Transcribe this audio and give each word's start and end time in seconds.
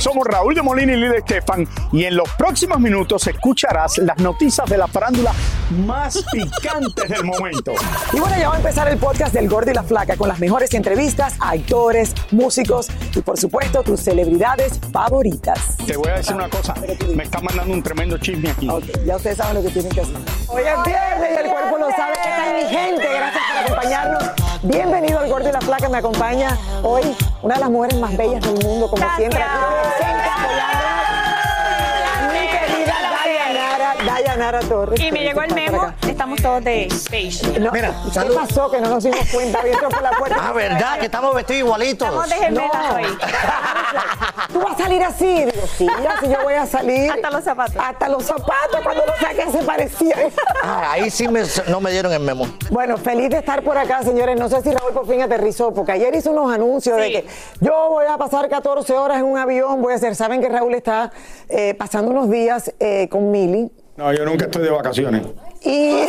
Somos 0.00 0.26
Raúl 0.26 0.54
de 0.54 0.62
Molina 0.62 0.94
y 0.94 0.96
Lidia 0.96 1.18
Estefan 1.18 1.68
y 1.92 2.04
en 2.04 2.16
los 2.16 2.26
próximos 2.30 2.80
minutos 2.80 3.26
escucharás 3.26 3.98
las 3.98 4.16
noticias 4.16 4.66
de 4.66 4.78
la 4.78 4.86
farándula 4.86 5.30
más 5.86 6.24
picantes 6.32 7.06
del 7.06 7.22
momento. 7.22 7.74
Y 8.14 8.18
bueno, 8.18 8.34
ya 8.38 8.48
va 8.48 8.54
a 8.54 8.56
empezar 8.56 8.88
el 8.88 8.96
podcast 8.96 9.34
del 9.34 9.46
Gordo 9.46 9.70
y 9.70 9.74
la 9.74 9.82
Flaca 9.82 10.16
con 10.16 10.28
las 10.28 10.40
mejores 10.40 10.72
entrevistas 10.72 11.34
a 11.38 11.50
actores, 11.50 12.14
músicos 12.30 12.88
y 13.14 13.20
por 13.20 13.38
supuesto 13.38 13.82
tus 13.82 14.00
celebridades 14.00 14.80
favoritas. 14.90 15.76
Te 15.86 15.98
voy 15.98 16.08
a 16.08 16.14
decir 16.14 16.34
una 16.34 16.48
cosa, 16.48 16.72
me 17.14 17.24
está 17.24 17.42
mandando 17.42 17.74
un 17.74 17.82
tremendo 17.82 18.16
chisme 18.16 18.50
aquí. 18.52 18.68
ya 19.04 19.16
ustedes 19.16 19.36
saben 19.36 19.56
lo 19.56 19.62
que 19.62 19.68
tienen 19.68 19.92
que 19.92 20.00
hacer. 20.00 20.16
Hoy 20.48 20.62
es 20.62 20.82
viernes 20.86 21.30
y 21.30 21.44
el 21.44 21.50
cuerpo 21.50 21.76
lo 21.76 21.90
sabe 21.90 22.14
que 22.14 22.30
está 22.30 22.52
mi 22.54 22.74
gente. 22.74 23.06
Gracias 23.06 23.42
por 23.52 23.64
acompañarnos. 23.64 24.24
Bienvenido 24.62 25.18
al 25.18 25.28
Gordo 25.28 25.50
y 25.50 25.52
la 25.52 25.60
Flaca. 25.60 25.90
Me 25.90 25.98
acompaña 25.98 26.56
hoy 26.82 27.02
una 27.42 27.54
de 27.54 27.60
las 27.60 27.70
mujeres 27.70 27.98
más 27.98 28.16
bellas 28.16 28.40
del 28.42 28.64
mundo, 28.64 28.88
como 28.88 29.04
siempre. 29.16 29.40
Dayanara 34.24 34.60
Torres. 34.60 35.00
Y 35.00 35.10
me 35.12 35.20
llegó 35.20 35.42
el 35.42 35.54
memo, 35.54 35.92
estamos 36.06 36.40
todos 36.42 36.62
de 36.64 36.88
beige. 37.10 37.58
No, 37.58 37.70
Mira, 37.72 37.92
¿qué 38.12 38.30
pasó 38.34 38.70
que 38.70 38.80
no 38.80 38.88
nos 38.90 39.04
dimos 39.04 39.20
cuenta? 39.32 39.60
Había 39.60 39.72
entrado 39.72 39.90
por 39.94 40.02
la 40.02 40.10
puerta. 40.10 40.36
Ah, 40.40 40.52
¿verdad? 40.52 40.98
Que 40.98 41.06
estamos 41.06 41.34
vestidos 41.34 41.60
igualitos. 41.60 42.06
Estamos 42.08 42.28
de 42.28 42.34
gemelas 42.36 42.88
No. 42.90 42.94
hoy. 42.96 43.04
¿Tú 44.52 44.60
vas 44.60 44.74
a 44.74 44.78
salir 44.82 45.02
así? 45.02 45.44
Digo, 45.44 45.66
sí, 45.78 45.86
así 46.08 46.28
yo 46.28 46.42
voy 46.42 46.54
a 46.54 46.66
salir. 46.66 47.10
Hasta 47.10 47.30
los 47.30 47.44
zapatos. 47.44 47.76
Hasta 47.78 48.08
los 48.08 48.24
zapatos, 48.24 48.80
cuando 48.82 49.06
lo 49.06 49.16
saqué 49.16 49.50
se 49.50 49.58
parecían. 49.64 50.18
Ah, 50.62 50.90
ahí 50.92 51.10
sí 51.10 51.28
me- 51.28 51.42
no 51.68 51.80
me 51.80 51.90
dieron 51.90 52.12
el 52.12 52.20
memo. 52.20 52.46
Bueno, 52.70 52.96
feliz 52.98 53.30
de 53.30 53.38
estar 53.38 53.62
por 53.62 53.78
acá, 53.78 54.02
señores. 54.02 54.38
No 54.38 54.48
sé 54.48 54.60
si 54.62 54.70
Raúl 54.72 54.92
por 54.92 55.06
fin 55.08 55.22
aterrizó, 55.22 55.72
porque 55.72 55.92
ayer 55.92 56.14
hizo 56.14 56.30
unos 56.30 56.52
anuncios 56.52 56.96
de 56.96 57.10
que 57.10 57.26
yo 57.60 57.88
voy 57.90 58.06
a 58.06 58.18
pasar 58.18 58.48
14 58.48 58.92
horas 58.94 59.18
en 59.18 59.24
un 59.24 59.38
avión, 59.38 59.80
voy 59.80 59.92
a 59.92 59.96
hacer. 59.96 60.14
Saben 60.14 60.40
que 60.40 60.48
Raúl 60.48 60.74
está 60.74 61.10
eh, 61.48 61.74
pasando 61.74 62.10
unos 62.10 62.28
días 62.30 62.72
eh, 62.80 63.08
con 63.08 63.30
Mili. 63.30 63.70
No, 64.00 64.10
yo 64.14 64.24
nunca 64.24 64.46
estoy 64.46 64.62
de 64.62 64.70
vacaciones. 64.70 65.26
Y 65.60 65.90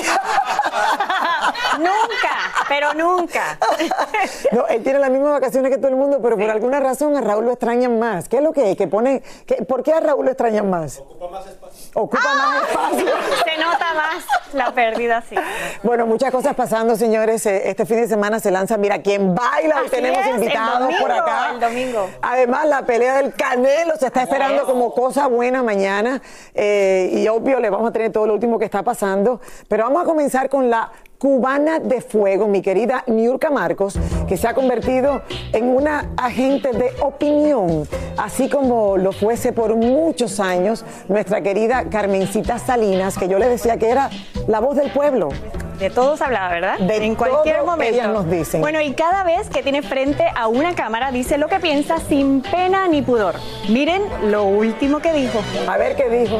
Nunca, 1.77 2.65
pero 2.69 2.93
nunca. 2.93 3.57
no, 4.53 4.65
él 4.67 4.81
tiene 4.81 4.97
las 4.99 5.09
mismas 5.09 5.33
vacaciones 5.33 5.69
que 5.71 5.77
todo 5.77 5.89
el 5.89 5.97
mundo, 5.97 6.19
pero 6.23 6.37
por 6.37 6.49
alguna 6.49 6.79
razón 6.79 7.17
a 7.17 7.21
Raúl 7.21 7.43
lo 7.45 7.51
extrañan 7.51 7.99
más. 7.99 8.29
¿Qué 8.29 8.37
es 8.37 8.43
lo 8.43 8.53
que 8.53 8.71
es? 8.71 8.77
Que 8.77 8.87
pone, 8.87 9.21
que- 9.45 9.63
¿Por 9.65 9.83
qué 9.83 9.91
a 9.91 9.99
Raúl 9.99 10.23
lo 10.23 10.31
extrañan 10.31 10.69
más? 10.69 10.99
Ocupa 10.99 11.27
más 11.31 11.47
espacio. 11.47 11.70
Ocupa 11.93 12.33
más 12.35 12.63
espacio. 12.63 13.05
Se 13.45 13.57
nota 13.61 13.93
más 13.93 14.25
la 14.53 14.73
pérdida, 14.73 15.23
sí. 15.27 15.35
Bueno, 15.83 16.05
muchas 16.05 16.31
cosas 16.31 16.55
pasando, 16.55 16.95
señores. 16.95 17.45
Eh, 17.45 17.69
Este 17.69 17.85
fin 17.85 17.97
de 17.97 18.07
semana 18.07 18.39
se 18.39 18.49
lanza 18.51 18.77
Mira 18.77 19.01
quién 19.01 19.35
baila. 19.35 19.79
Así 19.79 19.89
tenemos 19.89 20.25
es, 20.25 20.35
invitados 20.35 20.93
por 20.99 21.11
acá. 21.11 21.51
el 21.53 21.59
domingo. 21.59 22.09
Además, 22.21 22.65
la 22.67 22.83
pelea 22.85 23.17
del 23.17 23.33
Canelo 23.33 23.95
se 23.97 24.07
está 24.07 24.23
esperando 24.23 24.65
como 24.65 24.93
cosa 24.93 25.27
buena 25.27 25.63
mañana. 25.63 26.21
Eh, 26.53 27.09
y 27.13 27.27
obvio, 27.27 27.59
le 27.59 27.69
vamos 27.69 27.89
a 27.89 27.93
tener 27.93 28.11
todo 28.11 28.25
lo 28.27 28.33
último 28.33 28.57
que 28.57 28.65
está 28.65 28.83
pasando. 28.83 29.41
Pero 29.67 29.83
vamos 29.83 30.01
a 30.03 30.05
comenzar 30.05 30.49
con 30.49 30.69
la 30.69 30.91
cubana 31.21 31.77
de 31.77 32.01
fuego, 32.01 32.47
mi 32.47 32.63
querida 32.63 33.03
Niurka 33.05 33.51
Marcos, 33.51 33.93
que 34.27 34.37
se 34.37 34.47
ha 34.47 34.55
convertido 34.55 35.21
en 35.53 35.65
una 35.65 36.09
agente 36.17 36.71
de 36.71 36.89
opinión, 36.99 37.87
así 38.17 38.49
como 38.49 38.97
lo 38.97 39.11
fuese 39.11 39.53
por 39.53 39.75
muchos 39.75 40.39
años 40.39 40.83
nuestra 41.09 41.41
querida 41.41 41.85
Carmencita 41.91 42.57
Salinas, 42.57 43.19
que 43.19 43.27
yo 43.27 43.37
le 43.37 43.47
decía 43.47 43.77
que 43.77 43.91
era 43.91 44.09
la 44.47 44.59
voz 44.59 44.75
del 44.75 44.89
pueblo. 44.89 45.29
De 45.77 45.91
todos 45.91 46.19
hablaba, 46.23 46.49
¿verdad? 46.49 46.79
De 46.79 46.95
en 47.05 47.13
cualquier 47.13 47.57
todo 47.57 47.67
momento. 47.67 47.93
ellas 47.93 48.11
nos 48.11 48.27
dicen. 48.27 48.61
Bueno, 48.61 48.81
y 48.81 48.93
cada 48.93 49.23
vez 49.23 49.47
que 49.47 49.61
tiene 49.61 49.83
frente 49.83 50.25
a 50.35 50.47
una 50.47 50.73
cámara 50.73 51.11
dice 51.11 51.37
lo 51.37 51.47
que 51.47 51.59
piensa 51.59 51.99
sin 51.99 52.41
pena 52.41 52.87
ni 52.87 53.03
pudor. 53.03 53.35
Miren 53.69 54.01
lo 54.31 54.45
último 54.45 54.99
que 54.99 55.13
dijo. 55.13 55.39
A 55.67 55.77
ver 55.77 55.95
qué 55.95 56.09
dijo. 56.09 56.39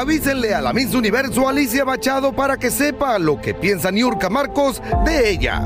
Avísenle 0.00 0.54
a 0.54 0.62
la 0.62 0.72
Miss 0.72 0.94
Universo 0.94 1.46
Alicia 1.46 1.84
Machado 1.84 2.32
para 2.32 2.56
que 2.56 2.70
sepa 2.70 3.18
lo 3.18 3.38
que 3.38 3.52
piensa 3.52 3.90
Niurka 3.90 4.30
Marcos 4.30 4.80
de 5.04 5.28
ella. 5.28 5.60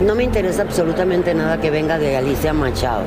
No 0.00 0.14
me 0.14 0.24
interesa 0.24 0.62
absolutamente 0.62 1.34
nada 1.34 1.60
que 1.60 1.70
venga 1.70 1.98
de 1.98 2.16
Alicia 2.16 2.54
Machado. 2.54 3.02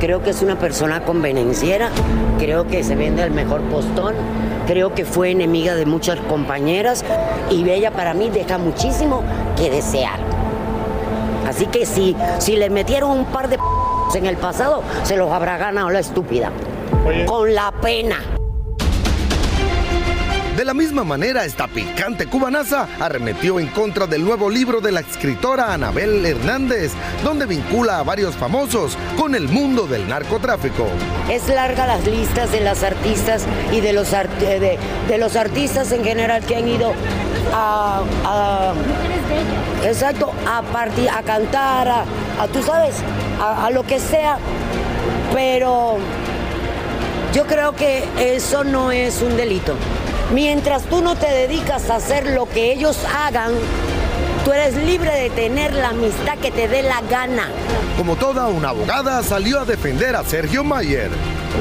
Creo 0.00 0.24
que 0.24 0.30
es 0.30 0.42
una 0.42 0.58
persona 0.58 1.04
convenenciera, 1.04 1.90
creo 2.40 2.66
que 2.66 2.82
se 2.82 2.96
vende 2.96 3.22
el 3.22 3.30
mejor 3.30 3.60
postón, 3.70 4.16
creo 4.66 4.92
que 4.96 5.04
fue 5.04 5.30
enemiga 5.30 5.76
de 5.76 5.86
muchas 5.86 6.18
compañeras 6.22 7.04
y 7.48 7.70
ella 7.70 7.92
para 7.92 8.12
mí 8.12 8.28
deja 8.28 8.58
muchísimo 8.58 9.22
que 9.56 9.70
desear. 9.70 10.18
Así 11.46 11.66
que 11.66 11.86
si, 11.86 12.16
si 12.40 12.56
le 12.56 12.68
metieron 12.68 13.12
un 13.12 13.26
par 13.26 13.48
de 13.48 13.60
en 14.16 14.26
el 14.26 14.36
pasado, 14.38 14.82
se 15.04 15.16
los 15.16 15.30
habrá 15.30 15.56
ganado 15.56 15.88
la 15.90 16.00
estúpida. 16.00 16.50
Con 17.26 17.54
la 17.54 17.70
pena. 17.80 18.35
De 20.56 20.64
la 20.64 20.72
misma 20.72 21.04
manera, 21.04 21.44
esta 21.44 21.68
picante 21.68 22.26
cubanaza 22.26 22.88
arremetió 22.98 23.60
en 23.60 23.66
contra 23.68 24.06
del 24.06 24.24
nuevo 24.24 24.48
libro 24.48 24.80
de 24.80 24.90
la 24.90 25.00
escritora 25.00 25.74
Anabel 25.74 26.24
Hernández, 26.24 26.92
donde 27.22 27.44
vincula 27.44 27.98
a 27.98 28.02
varios 28.02 28.34
famosos 28.36 28.96
con 29.18 29.34
el 29.34 29.48
mundo 29.48 29.86
del 29.86 30.08
narcotráfico. 30.08 30.86
Es 31.30 31.46
larga 31.48 31.86
las 31.86 32.06
listas 32.06 32.50
de 32.52 32.60
las 32.62 32.82
artistas 32.84 33.42
y 33.70 33.80
de 33.80 33.92
los, 33.92 34.10
eh, 34.14 34.78
de, 35.08 35.18
los 35.18 35.36
artistas 35.36 35.92
en 35.92 36.02
general 36.04 36.42
que 36.44 36.56
han 36.56 36.66
ido 36.68 36.94
a, 37.52 38.02
a- 38.24 38.72
exacto, 39.86 40.32
a, 40.48 40.62
parti- 40.62 41.08
a 41.08 41.22
cantar, 41.22 41.86
a, 41.88 42.04
tú 42.50 42.62
sabes, 42.62 42.94
a 43.40 43.68
lo 43.70 43.82
que 43.82 44.00
sea, 44.00 44.38
pero 45.34 45.98
yo 47.34 47.44
creo 47.46 47.74
que 47.76 48.04
eso 48.18 48.64
no 48.64 48.90
es 48.90 49.20
un 49.20 49.36
delito. 49.36 49.74
Mientras 50.32 50.82
tú 50.84 51.02
no 51.02 51.14
te 51.14 51.28
dedicas 51.28 51.88
a 51.88 51.96
hacer 51.96 52.26
lo 52.26 52.48
que 52.48 52.72
ellos 52.72 52.98
hagan, 53.14 53.52
tú 54.44 54.52
eres 54.52 54.74
libre 54.74 55.12
de 55.12 55.30
tener 55.30 55.72
la 55.72 55.90
amistad 55.90 56.36
que 56.38 56.50
te 56.50 56.66
dé 56.66 56.82
la 56.82 57.00
gana. 57.08 57.48
Como 57.96 58.16
toda 58.16 58.48
una 58.48 58.70
abogada, 58.70 59.22
salió 59.22 59.60
a 59.60 59.64
defender 59.64 60.16
a 60.16 60.24
Sergio 60.24 60.64
Mayer. 60.64 61.10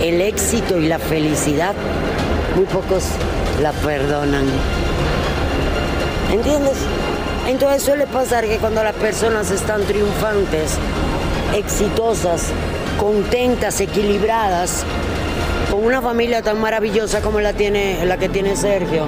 El 0.02 0.20
éxito 0.20 0.80
y 0.80 0.88
la 0.88 0.98
felicidad, 0.98 1.76
muy 2.56 2.66
pocos 2.66 3.04
la 3.62 3.72
perdonan. 3.72 4.46
¿Entiendes? 6.32 6.78
Entonces 7.48 7.84
suele 7.84 8.08
pasar 8.08 8.46
que 8.46 8.58
cuando 8.58 8.84
las 8.84 8.96
personas 8.96 9.52
están 9.52 9.84
triunfantes, 9.84 10.80
exitosas, 11.56 12.48
contentas, 13.00 13.80
equilibradas, 13.80 14.84
con 15.72 15.84
una 15.84 16.02
familia 16.02 16.42
tan 16.42 16.60
maravillosa 16.60 17.22
como 17.22 17.40
la, 17.40 17.54
tiene, 17.54 18.06
la 18.06 18.18
que 18.18 18.30
tiene 18.30 18.56
Sergio, 18.56 19.06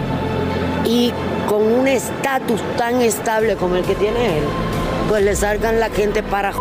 y 0.86 1.12
con 1.48 1.64
un 1.64 1.88
estatus 1.88 2.62
tan 2.78 3.02
estable 3.02 3.56
como 3.56 3.76
el 3.76 3.84
que 3.84 3.96
tiene 3.96 4.38
él, 4.38 4.44
pues 5.08 5.24
le 5.24 5.36
salgan 5.36 5.80
la 5.80 5.90
gente 5.90 6.24
para 6.24 6.54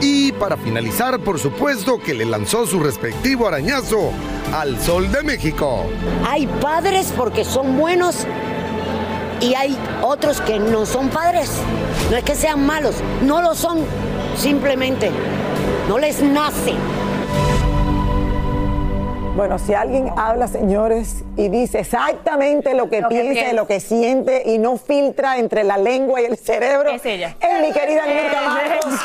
Y 0.00 0.32
para 0.32 0.56
finalizar, 0.56 1.18
por 1.20 1.38
supuesto 1.38 1.98
que 1.98 2.14
le 2.14 2.24
lanzó 2.24 2.66
su 2.66 2.80
respectivo 2.80 3.46
arañazo 3.48 4.10
al 4.52 4.80
Sol 4.80 5.10
de 5.12 5.22
México. 5.22 5.84
Hay 6.26 6.46
padres 6.46 7.12
porque 7.16 7.44
son 7.44 7.76
buenos 7.76 8.26
y 9.40 9.54
hay 9.54 9.76
otros 10.02 10.40
que 10.40 10.58
no 10.58 10.86
son 10.86 11.08
padres. 11.08 11.50
No 12.10 12.16
es 12.16 12.24
que 12.24 12.34
sean 12.34 12.64
malos, 12.64 12.96
no 13.22 13.42
lo 13.42 13.54
son, 13.54 13.80
simplemente 14.36 15.10
no 15.88 15.98
les 15.98 16.22
nace. 16.22 16.74
Bueno, 19.38 19.56
si 19.60 19.72
alguien 19.72 20.10
habla, 20.16 20.48
señores, 20.48 21.22
y 21.36 21.48
dice 21.48 21.78
exactamente 21.78 22.74
lo 22.74 22.90
que 22.90 23.00
Lo 23.02 23.08
que 23.08 23.14
piensa 23.14 23.30
y 23.30 23.34
piensa. 23.36 23.52
lo 23.52 23.68
que 23.68 23.78
siente 23.78 24.42
y 24.46 24.58
no 24.58 24.76
filtra 24.78 25.38
entre 25.38 25.62
la 25.62 25.78
lengua 25.78 26.20
y 26.20 26.24
el 26.24 26.36
cerebro, 26.36 26.90
Es 26.90 27.06
ella. 27.06 27.36
es 27.40 27.60
mi 27.64 27.72
querida 27.72 28.02
Marcos. 28.04 28.94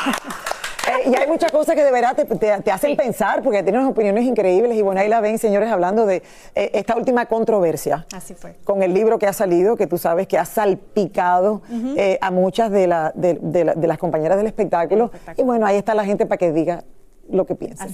Eh, 0.86 1.08
y 1.08 1.16
hay 1.16 1.26
muchas 1.28 1.50
cosas 1.50 1.74
que 1.76 1.82
de 1.82 1.90
verdad 1.90 2.14
te, 2.14 2.26
te- 2.26 2.60
te 2.60 2.70
hacen 2.70 2.94
pensar, 2.94 3.40
porque 3.42 3.62
tiene 3.62 3.78
unas 3.78 3.90
opiniones 3.92 4.22
increíbles. 4.24 4.76
Y 4.76 4.82
bueno, 4.82 5.00
ahí 5.00 5.08
la 5.08 5.20
ven, 5.22 5.38
señores, 5.38 5.70
hablando 5.72 6.04
de 6.04 6.16
eh, 6.54 6.72
esta 6.74 6.94
última 6.94 7.24
controversia 7.24 8.04
Así 8.14 8.34
fue. 8.34 8.56
con 8.64 8.82
el 8.82 8.92
libro 8.92 9.18
que 9.18 9.26
ha 9.26 9.32
salido, 9.32 9.76
que 9.76 9.86
tú 9.86 9.96
sabes 9.96 10.26
que 10.28 10.36
ha 10.36 10.44
salpicado 10.44 11.62
eh, 11.96 12.18
a 12.20 12.30
muchas 12.30 12.70
de, 12.70 12.86
la- 12.86 13.12
de- 13.14 13.38
de 13.40 13.64
la- 13.64 13.72
de 13.74 13.86
las 13.86 13.96
compañeras 13.96 14.36
del 14.36 14.46
espectáculo. 14.46 15.10
Y 15.38 15.42
bueno, 15.42 15.64
ahí 15.64 15.76
está 15.78 15.94
la 15.94 16.04
gente 16.04 16.26
para 16.26 16.36
que 16.36 16.52
diga 16.52 16.84
lo 17.30 17.46
que 17.46 17.54
piensa. 17.54 17.86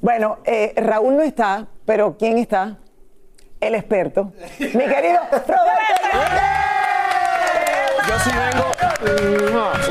Bueno, 0.00 0.38
eh, 0.44 0.72
Raúl 0.76 1.16
no 1.16 1.22
está, 1.22 1.66
pero 1.84 2.16
¿quién 2.18 2.38
está? 2.38 2.78
El 3.60 3.74
experto. 3.74 4.32
Mi 4.58 4.68
querido 4.68 5.20
Roberto. 5.30 5.56
Yo 8.08 8.18
sí 8.20 8.30
vengo. 8.30 8.66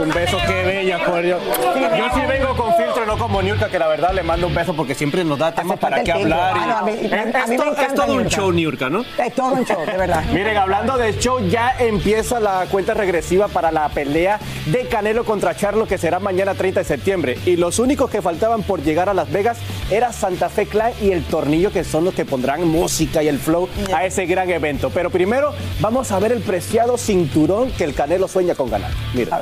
Un 0.02 0.12
beso, 0.12 0.38
qué 0.48 0.63
bella, 0.63 1.06
por 1.06 1.22
Dios. 1.22 1.42
Yo 1.44 2.10
sí 2.13 2.22
vengo 2.28 2.56
con 2.56 2.74
filtro, 2.75 3.05
no 3.16 3.22
como 3.22 3.42
Niurka, 3.42 3.70
que 3.70 3.80
la 3.80 3.88
verdad 3.88 4.14
le 4.14 4.24
mando 4.24 4.48
un 4.48 4.54
beso 4.54 4.74
porque 4.76 4.94
siempre 4.96 5.24
nos 5.24 5.40
da 5.40 5.54
temas 5.54 5.80
para 5.80 6.04
qué 6.04 6.12
hablar. 6.12 6.56
y- 6.56 6.60
Ah, 6.60 6.66
no, 6.68 6.78
a 6.78 6.82
mí- 6.84 6.92
Es- 7.06 7.36
a 7.36 7.48
mí 7.48 7.58
todo 7.96 8.14
un 8.14 8.28
show, 8.28 8.52
Niurka, 8.52 8.90
¿no? 8.90 9.06
Es 9.18 9.34
todo 9.34 9.54
un 9.54 9.66
show, 9.66 9.86
de 9.86 9.98
verdad. 9.98 10.24
Miren, 10.34 10.58
hablando 10.58 10.98
de 10.98 11.18
show, 11.18 11.40
ya 11.48 11.76
empieza 11.80 12.40
la 12.40 12.66
cuenta 12.70 12.94
regresiva 12.94 13.48
para 13.48 13.72
la 13.72 13.88
pelea 13.90 14.40
de 14.66 14.88
Canelo 14.88 15.24
contra 15.24 15.56
Charlo 15.56 15.88
que 15.88 15.98
será 15.98 16.20
mañana 16.20 16.56
30 16.56 16.82
de 16.82 16.86
septiembre. 16.86 17.38
Y 17.46 17.56
los 17.56 17.80
únicos 17.80 18.10
que 18.10 18.22
faltaban 18.22 18.64
por 18.64 18.82
llegar 18.82 19.08
a 19.10 19.14
Las 19.14 19.32
Vegas 19.32 19.58
era 19.90 20.12
Santa 20.12 20.50
Fe 20.50 20.66
Clan 20.66 20.92
y 21.02 21.12
el 21.12 21.24
Tornillo, 21.24 21.72
que 21.72 21.84
son 21.84 22.04
los 22.06 22.14
que 22.14 22.26
pondrán 22.26 22.68
música 22.68 23.24
y 23.24 23.28
el 23.28 23.40
flow 23.40 23.70
a 23.94 24.06
ese 24.06 24.26
gran 24.26 24.50
evento. 24.50 24.90
Pero 24.90 25.10
primero 25.10 25.54
vamos 25.80 26.12
a 26.12 26.20
ver 26.20 26.32
el 26.32 26.42
preciado 26.42 26.98
cinturón 26.98 27.72
que 27.72 27.84
el 27.86 27.94
Canelo 27.94 28.28
sueña 28.28 28.56
con 28.56 28.70
ganar. 28.70 28.92
Mira. 29.14 29.42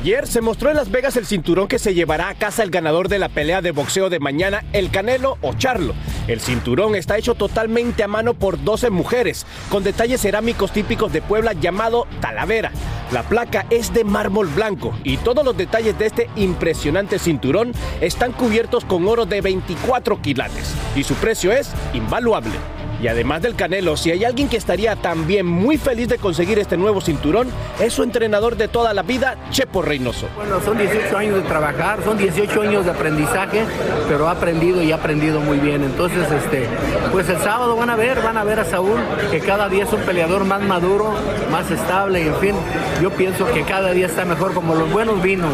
Ayer 0.00 0.28
se 0.28 0.40
mostró 0.40 0.70
en 0.70 0.76
Las 0.76 0.92
Vegas 0.92 1.16
el 1.16 1.26
cinturón 1.26 1.66
que 1.66 1.80
se 1.80 1.92
llevará 1.92 2.28
a 2.28 2.34
casa 2.36 2.62
el 2.62 2.70
ganador 2.70 3.08
de 3.08 3.18
la 3.18 3.28
pelea 3.28 3.62
de 3.62 3.72
boxeo 3.72 4.08
de 4.10 4.20
mañana, 4.20 4.64
el 4.72 4.92
Canelo 4.92 5.38
o 5.42 5.54
Charlo. 5.54 5.92
El 6.28 6.38
cinturón 6.38 6.94
está 6.94 7.18
hecho 7.18 7.34
totalmente 7.34 8.04
a 8.04 8.06
mano 8.06 8.34
por 8.34 8.62
12 8.62 8.90
mujeres, 8.90 9.44
con 9.68 9.82
detalles 9.82 10.20
cerámicos 10.20 10.70
típicos 10.70 11.12
de 11.12 11.20
Puebla 11.20 11.52
llamado 11.52 12.06
Talavera. 12.20 12.70
La 13.10 13.24
placa 13.24 13.66
es 13.70 13.92
de 13.92 14.04
mármol 14.04 14.46
blanco 14.46 14.94
y 15.02 15.16
todos 15.16 15.44
los 15.44 15.56
detalles 15.56 15.98
de 15.98 16.06
este 16.06 16.30
impresionante 16.36 17.18
cinturón 17.18 17.72
están 18.00 18.30
cubiertos 18.30 18.84
con 18.84 19.08
oro 19.08 19.26
de 19.26 19.40
24 19.40 20.22
quilates 20.22 20.76
y 20.94 21.02
su 21.02 21.14
precio 21.14 21.50
es 21.50 21.72
invaluable. 21.92 22.54
Y 23.00 23.06
además 23.06 23.42
del 23.42 23.54
Canelo, 23.54 23.96
si 23.96 24.10
hay 24.10 24.24
alguien 24.24 24.48
que 24.48 24.56
estaría 24.56 24.96
también 24.96 25.46
muy 25.46 25.78
feliz 25.78 26.08
de 26.08 26.18
conseguir 26.18 26.58
este 26.58 26.76
nuevo 26.76 27.00
cinturón, 27.00 27.48
es 27.80 27.92
su 27.92 28.02
entrenador 28.02 28.56
de 28.56 28.66
toda 28.66 28.92
la 28.92 29.02
vida, 29.02 29.36
Chepo 29.50 29.82
Reynoso. 29.82 30.26
Bueno, 30.34 30.60
son 30.60 30.78
18 30.78 31.16
años 31.16 31.36
de 31.36 31.42
trabajar, 31.42 32.00
son 32.04 32.18
18 32.18 32.62
años 32.62 32.84
de 32.84 32.90
aprendizaje, 32.90 33.64
pero 34.08 34.28
ha 34.28 34.32
aprendido 34.32 34.82
y 34.82 34.90
ha 34.90 34.96
aprendido 34.96 35.40
muy 35.40 35.58
bien. 35.58 35.84
Entonces, 35.84 36.26
este, 36.30 36.66
pues 37.12 37.28
el 37.28 37.38
sábado 37.38 37.76
van 37.76 37.90
a 37.90 37.96
ver, 37.96 38.20
van 38.20 38.36
a 38.36 38.42
ver 38.42 38.58
a 38.60 38.64
Saúl, 38.64 38.98
que 39.30 39.38
cada 39.40 39.68
día 39.68 39.84
es 39.84 39.92
un 39.92 40.00
peleador 40.00 40.44
más 40.44 40.60
maduro, 40.62 41.14
más 41.52 41.70
estable, 41.70 42.22
y 42.22 42.26
en 42.26 42.36
fin, 42.36 42.54
yo 43.00 43.10
pienso 43.10 43.46
que 43.52 43.62
cada 43.62 43.92
día 43.92 44.06
está 44.06 44.24
mejor 44.24 44.54
como 44.54 44.74
los 44.74 44.90
buenos 44.90 45.22
vinos, 45.22 45.52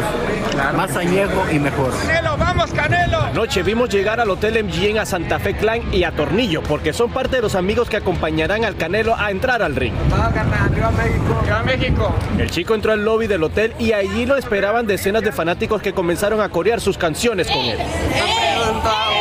más 0.75 0.95
añejo 0.95 1.43
y 1.51 1.59
mejor. 1.59 1.91
¡Canelo, 2.07 2.37
vamos, 2.37 2.71
Canelo! 2.71 3.21
Anoche 3.21 3.61
vimos 3.61 3.89
llegar 3.89 4.19
al 4.19 4.29
Hotel 4.29 4.63
MGM 4.63 4.97
a 4.97 5.05
Santa 5.05 5.39
Fe 5.39 5.55
Clan 5.55 5.93
y 5.93 6.03
a 6.03 6.11
Tornillo, 6.11 6.63
porque 6.63 6.93
son 6.93 7.11
parte 7.11 7.34
de 7.35 7.41
los 7.41 7.55
amigos 7.55 7.89
que 7.89 7.97
acompañarán 7.97 8.63
al 8.63 8.77
Canelo 8.77 9.15
a 9.15 9.29
entrar 9.29 9.61
al 9.61 9.75
ring. 9.75 9.93
¡Arriba 10.11 10.91
México! 10.91 11.39
¡Arriba 11.41 11.63
México! 11.63 12.15
El 12.39 12.49
chico 12.49 12.75
entró 12.75 12.93
al 12.93 13.03
lobby 13.03 13.27
del 13.27 13.43
hotel 13.43 13.73
y 13.77 13.91
allí 13.91 14.25
lo 14.25 14.37
esperaban 14.37 14.87
decenas 14.87 15.21
de 15.21 15.31
fanáticos 15.31 15.81
que 15.81 15.93
comenzaron 15.93 16.41
a 16.41 16.49
corear 16.49 16.79
sus 16.79 16.97
canciones 16.97 17.47
con 17.47 17.59
él. 17.59 17.77
¡Arriba 17.79 19.14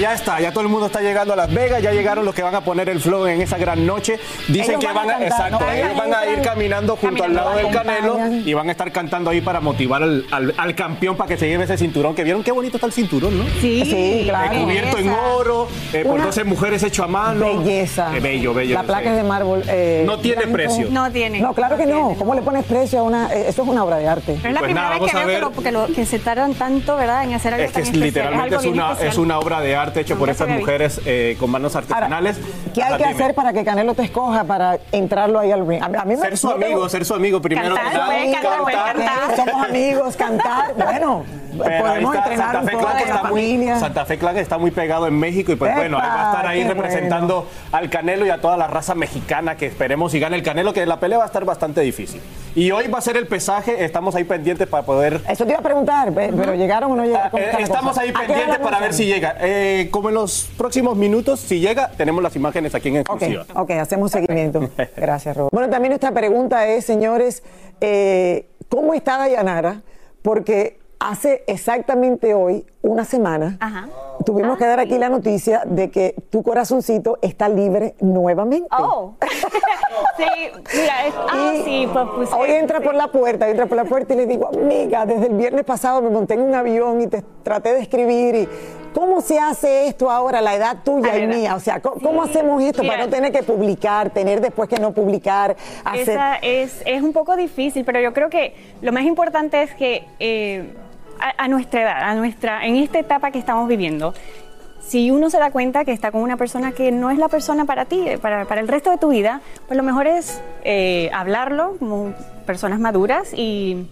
ya 0.00 0.14
está, 0.14 0.40
ya 0.40 0.50
todo 0.50 0.62
el 0.62 0.68
mundo 0.68 0.86
está 0.86 1.00
llegando 1.00 1.34
a 1.34 1.36
Las 1.36 1.52
Vegas, 1.52 1.82
ya 1.82 1.92
llegaron 1.92 2.24
los 2.24 2.34
que 2.34 2.42
van 2.42 2.54
a 2.54 2.62
poner 2.62 2.88
el 2.88 3.00
flow 3.00 3.26
en 3.26 3.40
esa 3.40 3.58
gran 3.58 3.86
noche. 3.86 4.18
Dicen 4.48 4.70
Ellos 4.70 4.80
que 4.80 4.86
van 4.86 4.94
van 5.06 5.10
a 5.10 5.18
cantar, 5.18 5.28
exacto, 5.48 5.64
¿no? 5.66 5.70
ellos 5.72 5.96
van 5.96 6.14
a 6.14 6.26
ir 6.26 6.42
caminando 6.42 6.96
junto 6.96 7.24
al 7.24 7.34
lado 7.34 7.54
del 7.56 7.70
Canelo 7.70 8.18
y 8.44 8.54
van 8.54 8.68
a 8.68 8.72
estar 8.72 8.90
cantando 8.92 9.30
ahí 9.30 9.40
para 9.40 9.60
motivar 9.60 10.02
al, 10.02 10.24
al- 10.30 10.54
al 10.56 10.74
campeón 10.74 11.16
para 11.16 11.28
que 11.28 11.36
se 11.36 11.48
lleve 11.48 11.64
ese 11.64 11.76
cinturón. 11.78 12.14
Que 12.14 12.24
vieron 12.24 12.42
qué 12.42 12.52
bonito 12.52 12.76
está 12.76 12.86
el 12.86 12.92
cinturón, 12.92 13.38
¿no? 13.38 13.44
Sí, 13.60 13.84
Sí, 13.84 14.22
claro. 14.24 14.54
Eh, 14.54 14.62
cubierto 14.62 14.98
en 14.98 15.10
oro, 15.10 15.68
eh, 15.92 16.02
por 16.04 16.14
Una 16.14 16.26
12 16.26 16.44
mujeres 16.44 16.82
hecho 16.82 17.04
a 17.04 17.06
mano. 17.08 17.58
Belleza. 17.58 18.16
Eh, 18.16 18.20
bello, 18.20 18.54
bello. 18.54 18.74
La 18.74 18.82
placa 18.82 19.10
es 19.10 19.16
de 19.16 19.22
mármol. 19.22 19.62
eh, 19.68 20.02
No 20.06 20.18
tiene 20.18 20.42
blanco. 20.42 20.52
precio. 20.54 20.86
No 20.90 21.10
tiene. 21.10 21.40
No, 21.40 21.52
claro 21.54 21.76
que 21.76 21.86
no. 21.86 22.14
¿Cómo 22.18 22.34
le 22.34 22.42
pones 22.42 22.64
precio 22.64 23.00
a 23.00 23.02
una.? 23.02 23.32
eh, 23.34 23.46
eso 23.48 23.62
es 23.62 23.68
una 23.68 23.84
obra 23.84 23.96
de 23.96 24.08
arte. 24.08 24.36
Pero 24.40 24.48
es 24.48 24.54
la 24.54 24.60
Pues 24.60 24.68
primera 24.68 24.86
nada, 24.88 24.98
vez 25.00 25.10
que 25.10 25.16
vamos 25.16 25.22
a 25.22 25.26
veo 25.26 25.50
que, 25.50 25.56
lo- 25.56 25.62
que 25.86 25.90
lo- 25.90 25.94
que 25.94 26.06
se 26.06 26.18
tardan 26.18 26.54
tanto, 26.54 26.96
¿verdad?, 26.96 27.24
en 27.24 27.34
hacer 27.34 27.54
algo 27.54 27.64
Es 27.66 27.70
que 27.72 27.74
tan 27.74 27.82
es, 27.82 27.88
especial. 27.88 28.06
literalmente 28.30 28.68
una, 28.68 28.92
es 29.00 29.18
una 29.18 29.38
obra 29.38 29.60
de 29.60 29.76
arte 29.76 29.89
hecho 29.96 30.16
por 30.16 30.30
esas 30.30 30.48
mujeres 30.48 31.00
eh, 31.04 31.36
con 31.38 31.50
manos 31.50 31.74
artesanales. 31.76 32.38
¿Qué 32.74 32.82
hay 32.82 32.96
que 32.96 33.04
hacer 33.04 33.34
para 33.34 33.52
que 33.52 33.64
Canelo 33.64 33.94
te 33.94 34.04
escoja 34.04 34.44
para 34.44 34.78
entrarlo 34.92 35.38
ahí 35.38 35.50
al 35.50 35.66
ring? 35.66 35.82
A, 35.82 35.88
mí 36.04 36.16
me 36.16 36.16
Ser 36.16 36.36
su 36.36 36.48
no 36.48 36.54
amigo, 36.54 36.88
ser 36.88 37.04
su 37.04 37.14
amigo 37.14 37.40
primero 37.40 37.74
Cantar, 37.74 38.06
puede 38.06 38.32
cantar, 38.32 38.62
puede 38.62 38.76
cantar. 38.76 39.36
Somos 39.36 39.68
amigos, 39.68 40.16
cantar. 40.16 40.74
Bueno, 40.90 41.24
Pero 41.64 41.84
podemos 41.84 42.14
está, 42.14 42.30
entrenar 42.30 42.52
Santa 42.52 42.60
un 42.60 42.66
Fe 42.66 42.72
poco 42.72 42.96
está 42.96 43.22
muy. 43.24 43.68
Santa 43.80 44.04
Fe 44.04 44.18
Clan 44.18 44.36
está 44.38 44.58
muy 44.58 44.70
pegado 44.70 45.06
en 45.08 45.18
México 45.18 45.52
y 45.52 45.56
pues 45.56 45.72
Epa, 45.72 45.80
bueno, 45.80 45.98
ahí 45.98 46.08
va 46.08 46.22
a 46.22 46.30
estar 46.30 46.46
ahí 46.46 46.64
representando 46.64 47.46
al 47.72 47.90
Canelo 47.90 48.24
y 48.24 48.30
a 48.30 48.40
toda 48.40 48.56
la 48.56 48.68
raza 48.68 48.94
mexicana 48.94 49.56
que 49.56 49.66
esperemos 49.66 50.14
y 50.14 50.20
gane 50.20 50.36
el 50.36 50.42
Canelo, 50.42 50.72
que 50.72 50.86
la 50.86 51.00
pelea 51.00 51.18
va 51.18 51.24
a 51.24 51.26
estar 51.26 51.44
bastante 51.44 51.80
difícil. 51.80 52.20
Y 52.54 52.70
hoy 52.72 52.88
va 52.88 52.98
a 52.98 53.00
ser 53.00 53.16
el 53.16 53.26
pesaje, 53.26 53.84
estamos 53.84 54.14
ahí 54.16 54.24
pendientes 54.24 54.66
para 54.66 54.84
poder... 54.84 55.20
Eso 55.28 55.44
te 55.44 55.50
iba 55.52 55.60
a 55.60 55.62
preguntar, 55.62 56.12
pe- 56.12 56.32
pero 56.36 56.54
llegaron 56.54 56.90
o 56.92 56.96
no 56.96 57.04
llegaron. 57.04 57.30
¿Cómo 57.30 57.42
Eh, 57.42 57.50
estamos 57.60 57.96
ahí 57.96 58.08
¿A 58.08 58.12
qué 58.12 58.18
hora 58.18 58.26
pendientes 58.26 58.58
para 58.58 58.80
ver 58.80 58.92
si 58.92 59.06
llega. 59.06 59.36
Eh, 59.40 59.88
como 59.92 60.08
en 60.08 60.16
los 60.16 60.48
próximos 60.58 60.96
minutos, 60.96 61.38
si 61.40 61.60
llega, 61.60 61.90
tenemos 61.92 62.22
las 62.22 62.34
imágenes 62.34 62.74
aquí 62.74 62.88
en 62.88 62.96
exclusiva. 62.96 63.46
ok, 63.54 63.70
hacemos 63.72 64.10
seguimiento. 64.10 64.68
Gracias, 64.96 65.36
Robert. 65.36 65.52
Bueno, 65.52 65.70
también 65.70 65.90
nuestra 65.90 66.10
pregunta 66.12 66.66
es, 66.66 66.84
señores, 66.84 67.42
eh, 67.80 68.46
¿cómo 68.68 68.94
está 68.94 69.16
Dayanara? 69.18 69.82
Porque 70.22 70.78
hace 70.98 71.44
exactamente 71.46 72.34
hoy, 72.34 72.66
una 72.82 73.04
semana, 73.06 73.58
tuvimos 74.26 74.58
que 74.58 74.66
dar 74.66 74.80
aquí 74.80 74.98
la 74.98 75.08
noticia 75.08 75.62
de 75.64 75.90
que 75.90 76.14
tu 76.30 76.42
corazoncito 76.42 77.18
está 77.22 77.48
libre 77.48 77.94
nuevamente. 78.00 78.68
Oh. 78.76 79.14
sí, 80.16 80.50
mira, 80.74 81.06
es, 81.06 81.14
ah, 81.16 81.52
sí, 81.64 81.88
pues 81.92 82.30
Hoy 82.32 82.50
entra 82.50 82.80
por 82.80 82.94
la 82.94 83.08
puerta, 83.08 83.48
entra 83.48 83.66
por 83.66 83.76
la 83.76 83.84
puerta 83.84 84.14
y 84.14 84.16
le 84.16 84.26
digo, 84.26 84.48
amiga, 84.48 85.06
desde 85.06 85.26
el 85.26 85.34
viernes 85.34 85.64
pasado 85.64 86.02
me 86.02 86.10
monté 86.10 86.34
en 86.34 86.42
un 86.42 86.54
avión 86.54 87.00
y 87.00 87.06
te 87.06 87.22
traté 87.42 87.74
de 87.74 87.80
escribir 87.80 88.34
y 88.34 88.48
¿cómo 88.94 89.20
se 89.20 89.38
hace 89.38 89.86
esto 89.86 90.10
ahora, 90.10 90.40
la 90.40 90.54
edad 90.54 90.78
tuya 90.84 91.16
y 91.18 91.26
mía? 91.26 91.54
O 91.54 91.60
sea, 91.60 91.80
¿cómo, 91.80 92.00
cómo 92.00 92.22
hacemos 92.22 92.62
esto 92.62 92.82
Mira. 92.82 92.94
para 92.94 93.06
no 93.06 93.10
tener 93.10 93.32
que 93.32 93.42
publicar, 93.42 94.10
tener 94.10 94.40
después 94.40 94.68
que 94.68 94.78
no 94.78 94.92
publicar, 94.92 95.56
hacer... 95.84 96.10
Esa 96.10 96.36
es, 96.36 96.82
es 96.84 97.02
un 97.02 97.12
poco 97.12 97.36
difícil, 97.36 97.84
pero 97.84 98.00
yo 98.00 98.12
creo 98.12 98.30
que 98.30 98.54
lo 98.82 98.92
más 98.92 99.04
importante 99.04 99.62
es 99.62 99.74
que 99.74 100.04
eh, 100.18 100.74
a, 101.18 101.44
a 101.44 101.48
nuestra 101.48 101.82
edad, 101.82 102.02
a 102.02 102.14
nuestra, 102.14 102.66
en 102.66 102.76
esta 102.76 102.98
etapa 102.98 103.30
que 103.30 103.38
estamos 103.38 103.68
viviendo, 103.68 104.14
si 104.90 105.10
uno 105.12 105.30
se 105.30 105.38
da 105.38 105.52
cuenta 105.52 105.84
que 105.84 105.92
está 105.92 106.10
con 106.10 106.20
una 106.22 106.36
persona 106.36 106.72
que 106.72 106.90
no 106.90 107.10
es 107.10 107.18
la 107.18 107.28
persona 107.28 107.64
para 107.64 107.84
ti, 107.84 108.02
eh, 108.08 108.18
para, 108.18 108.44
para 108.46 108.60
el 108.60 108.66
resto 108.66 108.90
de 108.90 108.98
tu 108.98 109.10
vida, 109.10 109.40
pues 109.68 109.76
lo 109.76 109.84
mejor 109.84 110.08
es 110.08 110.40
eh, 110.64 111.10
hablarlo 111.14 111.76
como 111.78 112.12
personas 112.44 112.80
maduras 112.80 113.32
y, 113.32 113.86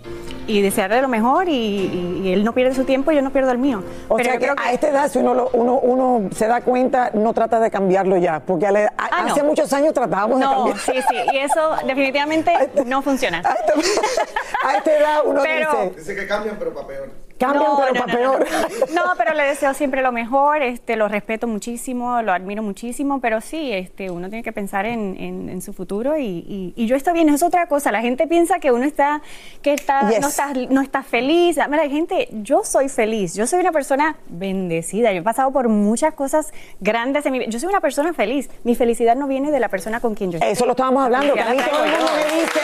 y 0.49 0.61
desearle 0.61 1.00
lo 1.00 1.07
mejor 1.07 1.49
y, 1.49 1.52
y- 1.52 2.21
y 2.25 2.33
él 2.33 2.43
no 2.43 2.52
pierde 2.52 2.75
su 2.75 2.83
tiempo 2.83 3.12
y 3.12 3.14
yo 3.14 3.23
no 3.23 3.31
pierdo 3.31 3.52
el 3.52 3.59
mío. 3.59 3.85
O 4.09 4.17
Pero 4.17 4.31
sea 4.31 4.38
que, 4.38 4.47
creo 4.47 4.55
a 4.59 4.73
esta 4.73 4.88
edad, 4.88 5.09
si 5.09 5.21
uno, 5.21 5.35
lo- 5.35 5.50
uno, 5.52 5.78
uno 5.78 6.31
se 6.35 6.49
da 6.49 6.62
cuenta, 6.62 7.12
no 7.14 7.33
trata 7.33 7.61
de 7.61 7.71
cambiarlo 7.71 8.17
ya, 8.17 8.40
porque 8.40 8.67
a 8.67 8.73
la- 8.73 8.87
a- 8.97 9.09
Ah, 9.12 9.23
no. 9.23 9.33
hace 9.33 9.45
muchos 9.45 9.73
años 9.73 9.95
tratábamos 9.95 10.40
de 10.40 10.45
No, 10.47 10.50
cambiar. 10.52 10.78
sí, 10.78 10.93
sí, 11.09 11.17
y 11.33 11.37
eso 11.38 11.76
definitivamente 11.87 12.52
no 12.87 13.02
funciona. 13.02 13.40
A 14.64 14.76
esta 14.78 14.99
edad 14.99 15.21
uno 15.25 15.40
Pero- 15.45 15.71
dice... 15.71 15.95
Dice 15.97 16.14
que 16.17 16.26
cambian, 16.26 16.57
pero 16.59 16.75
para 16.75 16.87
peor. 16.88 17.27
Cambian, 17.38 17.62
No, 17.64 17.76
pero 17.78 17.95
no, 17.95 18.00
para 18.00 18.12
no, 18.12 18.18
peor. 18.18 18.47
No, 18.95 19.02
pero 19.16 19.35
le 19.35 19.45
deseo 19.45 19.73
siempre 19.75 20.02
lo 20.02 20.11
mejor, 20.12 20.62
este, 20.62 20.97
lo 20.97 21.07
respeto 21.09 21.47
muchísimo, 21.47 22.21
lo 22.23 22.33
admiro 22.33 22.62
muchísimo, 22.62 23.21
pero 23.21 23.40
sí, 23.40 23.73
este, 23.73 24.11
uno 24.11 24.28
tiene 24.28 24.42
que 24.42 24.52
pensar 24.52 24.87
en, 24.87 25.16
en- 25.18 25.49
en 25.49 25.62
su 25.62 25.73
futuro 25.73 26.18
y, 26.18 26.25
y- 26.25 26.73
y 26.76 26.87
yo 26.87 26.97
estoy 26.97 27.12
bien, 27.14 27.28
es 27.28 27.42
otra 27.42 27.66
cosa. 27.68 27.92
La 27.92 28.00
gente 28.00 28.26
piensa 28.26 28.59
que 28.59 28.73
uno 28.73 28.85
está, 28.85 29.23
que 29.62 29.73
está, 29.73 30.09
Yes. 30.11 30.21
no 30.21 30.28
está, 30.28 30.52
no 30.71 30.80
está 30.80 31.02
feliz. 31.02 31.59
Mira, 31.68 31.88
gente, 31.88 32.28
yo 32.33 32.64
soy 32.64 32.88
feliz, 32.88 33.35
yo 33.35 33.47
soy 33.47 33.61
una 33.61 33.73
persona 33.73 34.16
bendecida, 34.28 35.12
yo 35.12 35.21
he 35.21 35.23
pasado 35.23 35.50
por 35.52 35.68
muchas 35.68 36.14
cosas 36.14 36.52
grandes 36.80 37.25
en 37.26 37.33
mi 37.33 37.38
vida. 37.38 37.50
Yo 37.50 37.61
soy 37.61 37.68
una 37.68 37.80
persona 37.80 38.12
feliz. 38.12 38.50
Mi 38.64 38.75
felicidad 38.75 39.14
no 39.16 39.28
viene 39.28 39.50
de 39.50 39.61
la 39.61 39.68
persona 39.68 40.00
con 40.00 40.14
quien 40.14 40.33
yo 40.33 40.38
estoy. 40.38 40.50
Eso 40.52 40.64
lo 40.66 40.73
estábamos 40.73 41.04
hablando, 41.04 41.35
que 41.35 41.40
a 41.40 41.50
mí 41.50 41.57
todo 41.71 41.85
el 41.85 41.90
mundo 41.92 42.11
me 42.16 42.25
dice, 42.40 42.61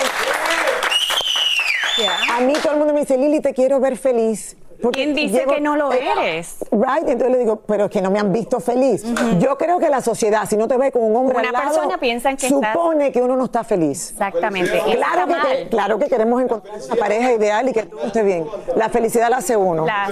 a 2.32 2.40
mí 2.40 2.52
todo 2.60 2.72
el 2.72 2.78
mundo 2.78 2.92
me 2.94 3.00
dice, 3.00 3.16
Lili, 3.16 3.40
te 3.40 3.54
quiero 3.54 3.78
ver 3.80 3.96
feliz. 3.96 4.56
Porque 4.84 5.02
¿Quién 5.02 5.14
dice 5.14 5.44
que 5.46 5.60
no 5.60 5.76
lo 5.76 5.90
eres? 5.92 6.56
Right, 6.70 7.08
entonces 7.08 7.30
le 7.30 7.38
digo, 7.38 7.56
pero 7.66 7.86
es 7.86 7.90
que 7.90 8.02
no 8.02 8.10
me 8.10 8.18
han 8.18 8.32
visto 8.32 8.60
feliz. 8.60 9.02
Yo 9.38 9.56
creo 9.56 9.78
que 9.78 9.88
la 9.88 10.00
sociedad, 10.02 10.46
si 10.48 10.56
no 10.56 10.68
te 10.68 10.76
ve 10.76 10.92
con 10.92 11.02
un 11.02 11.16
hombre 11.16 11.38
Una 11.38 11.48
al 11.48 11.52
lado, 11.54 11.64
persona 11.70 11.98
piensa 11.98 12.34
que 12.36 12.46
estás- 12.46 12.72
supone 12.74 13.10
que 13.10 13.22
uno 13.22 13.34
no 13.36 13.44
está 13.46 13.64
feliz. 13.64 14.10
Exactamente. 14.10 14.70
Claro 14.94 15.26
que, 15.26 15.68
claro 15.68 15.98
que 15.98 16.06
queremos 16.06 16.42
encontrar 16.42 16.76
una 16.84 16.96
pareja 16.96 17.32
ideal 17.32 17.68
y 17.68 17.72
que 17.72 17.84
todo 17.84 18.04
esté 18.04 18.22
bien. 18.22 18.46
La 18.76 18.88
felicidad 18.88 19.30
la 19.30 19.38
hace 19.38 19.56
uno. 19.56 19.86
La, 19.86 20.08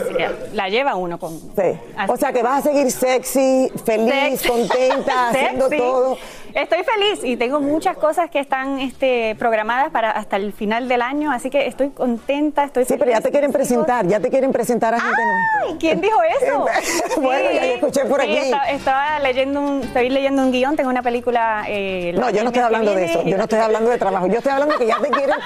la 0.54 0.68
lleva 0.68 0.96
uno 0.96 1.18
con. 1.18 1.38
Sí. 1.38 1.78
O 2.08 2.16
sea 2.16 2.32
que 2.32 2.42
vas 2.42 2.60
a 2.60 2.70
seguir 2.70 2.90
sexy, 2.90 3.70
feliz, 3.84 4.40
Sexy. 4.40 4.48
contenta, 4.48 5.28
haciendo 5.30 5.68
todo. 5.68 6.16
Estoy 6.54 6.84
feliz 6.84 7.20
y 7.24 7.36
tengo 7.36 7.60
muchas 7.60 7.96
cosas 7.96 8.30
que 8.30 8.38
están 8.38 8.78
este, 8.80 9.34
programadas 9.38 9.90
para 9.90 10.10
hasta 10.10 10.36
el 10.36 10.52
final 10.52 10.88
del 10.88 11.02
año, 11.02 11.30
así 11.32 11.50
que 11.50 11.66
estoy 11.66 11.90
contenta, 11.90 12.64
estoy 12.64 12.84
Sí, 12.84 12.94
pero 12.98 13.10
ya 13.10 13.20
te 13.20 13.30
quieren 13.30 13.52
presentar, 13.52 14.06
ya 14.06 14.20
te 14.20 14.28
quieren 14.30 14.52
presentar 14.52 14.94
a 14.94 15.00
gente 15.00 15.22
nueva. 15.22 15.40
Ay, 15.64 15.76
¿quién 15.78 16.00
dijo 16.00 16.18
eso? 16.40 16.66
Bueno, 17.20 17.50
ya 17.52 17.64
escuché 17.64 18.04
por 18.04 18.20
Sí, 18.22 18.26
aquí. 18.28 18.38
esta- 18.38 18.70
Estaba, 18.70 19.18
leyendo 19.20 19.60
un, 19.60 19.82
estoy 19.82 20.08
leyendo 20.10 20.42
un 20.42 20.52
guion, 20.52 20.76
tengo 20.76 20.90
una 20.90 21.02
película. 21.02 21.64
eh, 21.68 22.12
No, 22.16 22.30
yo 22.30 22.42
no 22.42 22.48
estoy 22.50 22.62
hablando 22.62 22.94
de 22.94 23.04
eso. 23.04 23.22
Yo 23.22 23.36
no 23.36 23.44
estoy 23.44 23.58
hablando 23.60 23.90
de 23.90 23.98
trabajo. 23.98 24.26
Yo 24.26 24.38
estoy 24.38 24.52
hablando 24.52 24.76
que 24.78 24.86
ya 24.86 24.98
te 25.00 25.10
quieren, 25.10 25.36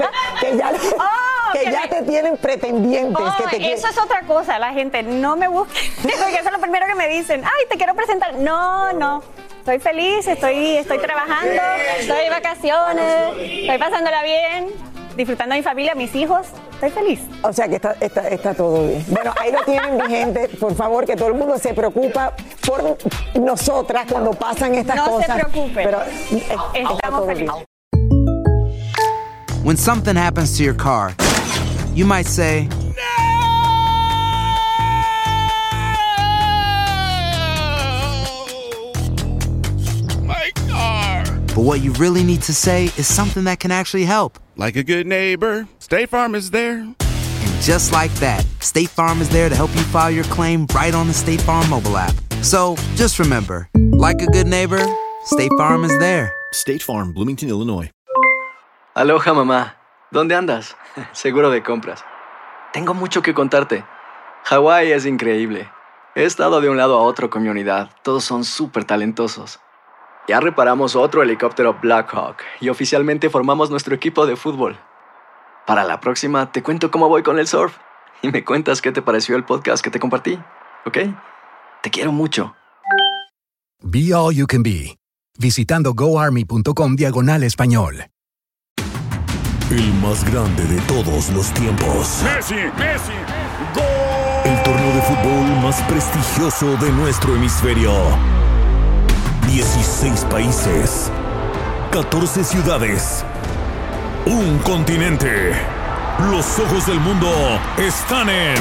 que, 0.40 0.46
que 0.50 0.56
ya, 0.56 0.70
Oh, 0.98 1.52
que 1.52 1.58
que 1.60 1.64
ya 1.72 1.80
me- 1.82 1.88
te 1.88 2.02
tienen 2.02 2.36
pretendientes. 2.36 3.24
Oh, 3.26 3.36
que 3.36 3.44
te 3.44 3.56
quieren- 3.58 3.78
eso 3.78 3.88
es 3.88 3.98
otra 3.98 4.20
cosa, 4.22 4.58
la 4.58 4.72
gente, 4.72 5.02
no 5.02 5.36
me 5.36 5.48
busque. 5.48 5.78
Porque 6.02 6.36
eso 6.38 6.46
es 6.48 6.52
lo 6.52 6.60
primero 6.60 6.86
que 6.86 6.94
me 6.94 7.08
dicen. 7.08 7.42
Ay, 7.44 7.66
te 7.70 7.76
quiero 7.76 7.94
presentar. 7.94 8.34
No, 8.34 8.92
no. 8.92 9.22
Estoy 9.66 9.80
feliz, 9.80 10.28
estoy, 10.28 10.76
estoy 10.76 10.98
trabajando, 10.98 11.60
estoy 11.98 12.22
de 12.22 12.30
vacaciones, 12.30 13.36
estoy 13.36 13.78
pasándola 13.78 14.22
bien, 14.22 14.66
disfrutando 15.16 15.54
de 15.54 15.58
mi 15.58 15.64
familia, 15.64 15.96
mis 15.96 16.14
hijos. 16.14 16.46
Estoy 16.74 16.90
feliz. 16.90 17.20
O 17.42 17.52
sea 17.52 17.66
que 17.66 17.74
está, 17.74 17.96
está, 18.00 18.28
está 18.28 18.54
todo 18.54 18.86
bien. 18.86 19.04
Bueno, 19.08 19.34
ahí 19.36 19.50
lo 19.50 19.64
tienen, 19.64 19.96
mi 19.96 20.06
gente. 20.06 20.48
Por 20.60 20.72
favor, 20.76 21.04
que 21.04 21.16
todo 21.16 21.26
el 21.30 21.34
mundo 21.34 21.58
se 21.58 21.74
preocupa 21.74 22.32
por 22.64 22.96
nosotras 23.34 24.06
cuando 24.08 24.30
pasan 24.34 24.72
estas 24.76 24.94
No 24.94 25.04
se 25.06 25.10
cosas. 25.10 25.34
preocupen. 25.34 25.74
Pero 25.84 26.00
eh, 26.00 26.44
está 26.48 26.92
Estamos 26.92 27.26
felices. 27.26 27.56
When 29.64 29.76
something 29.76 30.14
happens 30.14 30.56
to 30.58 30.62
your 30.62 30.76
car, 30.76 31.12
you 31.92 32.06
might 32.06 32.28
say, 32.28 32.68
but 41.56 41.62
what 41.62 41.80
you 41.80 41.90
really 41.94 42.22
need 42.22 42.42
to 42.42 42.52
say 42.52 42.84
is 42.98 43.06
something 43.06 43.44
that 43.44 43.58
can 43.58 43.70
actually 43.70 44.04
help. 44.04 44.38
Like 44.56 44.76
a 44.76 44.84
good 44.84 45.06
neighbor, 45.06 45.66
State 45.78 46.10
Farm 46.10 46.34
is 46.34 46.50
there. 46.50 46.80
And 46.80 47.62
just 47.62 47.92
like 47.92 48.12
that, 48.16 48.44
State 48.60 48.90
Farm 48.90 49.22
is 49.22 49.30
there 49.30 49.48
to 49.48 49.54
help 49.54 49.74
you 49.74 49.80
file 49.84 50.10
your 50.10 50.24
claim 50.24 50.66
right 50.74 50.94
on 50.94 51.06
the 51.06 51.14
State 51.14 51.40
Farm 51.40 51.66
mobile 51.70 51.96
app. 51.96 52.14
So 52.42 52.76
just 52.94 53.18
remember, 53.18 53.70
like 53.74 54.20
a 54.20 54.26
good 54.26 54.46
neighbor, 54.46 54.84
State 55.24 55.50
Farm 55.56 55.82
is 55.84 55.98
there. 55.98 56.30
State 56.52 56.82
Farm, 56.82 57.14
Bloomington, 57.14 57.48
Illinois. 57.48 57.90
Aloha 58.94 59.32
mamá, 59.32 59.76
¿dónde 60.12 60.34
andas? 60.34 60.76
Seguro 61.12 61.50
de 61.50 61.62
compras. 61.62 62.04
Tengo 62.74 62.92
mucho 62.92 63.22
que 63.22 63.32
contarte. 63.32 63.82
Hawái 64.44 64.92
es 64.92 65.06
increíble. 65.06 65.70
He 66.14 66.24
estado 66.24 66.60
de 66.60 66.68
un 66.68 66.76
lado 66.76 66.98
a 66.98 67.02
otro 67.02 67.30
con 67.30 67.42
mi 67.42 67.48
unidad. 67.48 67.88
Todos 68.02 68.24
son 68.24 68.44
súper 68.44 68.84
talentosos. 68.84 69.58
Ya 70.28 70.40
reparamos 70.40 70.96
otro 70.96 71.22
helicóptero 71.22 71.78
Blackhawk 71.80 72.38
y 72.60 72.68
oficialmente 72.68 73.30
formamos 73.30 73.70
nuestro 73.70 73.94
equipo 73.94 74.26
de 74.26 74.34
fútbol. 74.36 74.76
Para 75.66 75.84
la 75.84 76.00
próxima 76.00 76.50
te 76.50 76.62
cuento 76.62 76.90
cómo 76.90 77.08
voy 77.08 77.22
con 77.22 77.38
el 77.38 77.46
surf 77.46 77.76
y 78.22 78.28
me 78.30 78.44
cuentas 78.44 78.82
qué 78.82 78.90
te 78.90 79.02
pareció 79.02 79.36
el 79.36 79.44
podcast 79.44 79.84
que 79.84 79.90
te 79.90 80.00
compartí, 80.00 80.38
¿ok? 80.84 80.98
Te 81.82 81.90
quiero 81.90 82.10
mucho. 82.10 82.56
Be 83.82 84.12
All 84.12 84.34
You 84.34 84.46
Can 84.46 84.64
Be, 84.64 84.96
visitando 85.38 85.92
goarmy.com 85.94 86.96
diagonal 86.96 87.44
español. 87.44 88.06
El 89.70 89.94
más 89.94 90.24
grande 90.32 90.64
de 90.64 90.80
todos 90.82 91.30
los 91.30 91.52
tiempos. 91.52 92.22
Messi, 92.22 92.54
Messi, 92.78 93.12
El 94.44 94.62
torneo 94.62 94.94
de 94.94 95.02
fútbol 95.02 95.62
más 95.62 95.82
prestigioso 95.82 96.76
de 96.76 96.90
nuestro 96.92 97.34
hemisferio. 97.34 97.92
16 99.46 100.24
países. 100.24 101.10
14 101.92 102.44
ciudades. 102.44 103.24
Un 104.26 104.58
continente. 104.58 105.52
Los 106.30 106.58
ojos 106.58 106.86
del 106.86 106.98
mundo 107.00 107.28
están 107.78 108.28
en. 108.28 108.56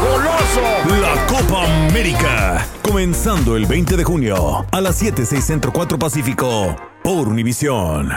¡Goloso! 0.00 1.00
La 1.00 1.26
Copa 1.26 1.64
América. 1.88 2.66
Comenzando 2.82 3.56
el 3.56 3.66
20 3.66 3.96
de 3.96 4.04
junio 4.04 4.64
a 4.70 4.80
las 4.80 4.96
7, 4.96 5.26
6 5.26 5.44
Centro 5.44 5.72
4 5.72 5.98
Pacífico 5.98 6.76
por 7.02 7.28
Univisión. 7.28 8.12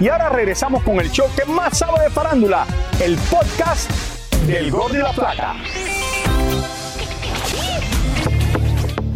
Y 0.00 0.08
ahora 0.08 0.28
regresamos 0.28 0.82
con 0.84 1.00
el 1.00 1.10
show 1.10 1.26
que 1.34 1.44
más 1.50 1.78
sabe 1.78 2.04
de 2.04 2.10
farándula, 2.10 2.66
el 3.00 3.16
podcast 3.16 3.90
del 4.46 4.70
Gol 4.70 4.92
de 4.92 4.98
la 5.00 5.12
Plata. 5.12 5.54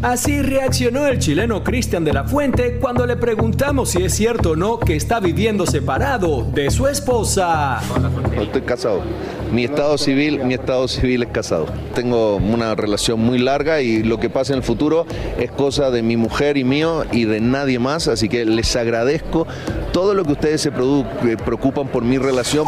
Así 0.02 0.42
reaccionó 0.42 1.06
el 1.06 1.20
chileno 1.20 1.62
Cristian 1.62 2.04
de 2.04 2.12
la 2.12 2.24
Fuente 2.24 2.78
cuando 2.80 3.06
le 3.06 3.16
preguntamos 3.16 3.90
si 3.90 4.02
es 4.02 4.12
cierto 4.12 4.50
o 4.50 4.56
no 4.56 4.80
que 4.80 4.96
está 4.96 5.20
viviendo 5.20 5.64
separado 5.64 6.42
de 6.52 6.72
su 6.72 6.88
esposa. 6.88 7.80
No 8.34 8.42
estoy 8.42 8.62
casado. 8.62 9.02
Mi 9.52 9.62
estado 9.62 9.96
civil, 9.98 10.44
mi 10.44 10.54
estado 10.54 10.88
civil 10.88 11.22
es 11.22 11.28
casado. 11.28 11.66
Tengo 11.94 12.36
una 12.36 12.74
relación 12.74 13.20
muy 13.20 13.38
larga 13.38 13.80
y 13.80 14.02
lo 14.02 14.18
que 14.18 14.28
pasa 14.28 14.54
en 14.54 14.58
el 14.58 14.64
futuro 14.64 15.06
es 15.38 15.52
cosa 15.52 15.92
de 15.92 16.02
mi 16.02 16.16
mujer 16.16 16.56
y 16.56 16.64
mío 16.64 17.04
y 17.12 17.24
de 17.24 17.40
nadie 17.40 17.78
más, 17.78 18.08
así 18.08 18.28
que 18.28 18.44
les 18.44 18.74
agradezco 18.74 19.46
todo 19.92 20.14
lo 20.14 20.24
que 20.24 20.32
ustedes 20.32 20.62
se 20.62 20.70
eh, 20.70 21.36
preocupan 21.44 21.86
por 21.86 22.02
mi 22.02 22.18
relación. 22.18 22.66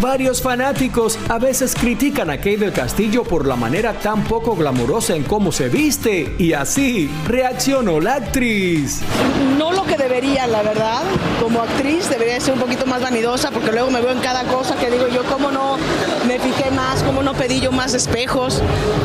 Varios 0.00 0.42
fanáticos 0.42 1.18
a 1.28 1.38
veces 1.38 1.74
critican 1.74 2.28
a 2.28 2.36
Kate 2.36 2.58
del 2.58 2.72
Castillo 2.72 3.22
por 3.22 3.46
la 3.46 3.54
manera 3.54 3.92
tan 3.92 4.24
poco 4.24 4.56
glamurosa 4.56 5.14
en 5.14 5.22
cómo 5.22 5.52
se 5.52 5.68
viste 5.68 6.34
y 6.36 6.52
así 6.52 7.08
reaccionó 7.26 8.00
la 8.00 8.14
actriz. 8.14 9.00
No 9.56 9.72
lo 9.72 9.84
que 9.84 9.96
debería, 9.96 10.46
la 10.46 10.62
verdad. 10.62 11.02
Como 11.40 11.62
actriz 11.62 12.10
debería 12.10 12.40
ser 12.40 12.54
un 12.54 12.60
poquito 12.60 12.86
más 12.86 13.02
vanidosa 13.02 13.50
porque 13.50 13.70
luego 13.70 13.90
me 13.90 14.00
veo 14.00 14.10
en 14.10 14.20
cada 14.20 14.44
cosa 14.44 14.76
que 14.76 14.90
digo 14.90 15.06
yo, 15.08 15.22
cómo 15.24 15.50
no 15.52 15.76
me 16.26 16.40
piqué 16.40 16.70
más, 16.72 17.02
cómo 17.02 17.22
no 17.22 17.32
pedí 17.34 17.60
yo 17.60 17.70
más 17.70 17.94
espejos, 17.94 18.62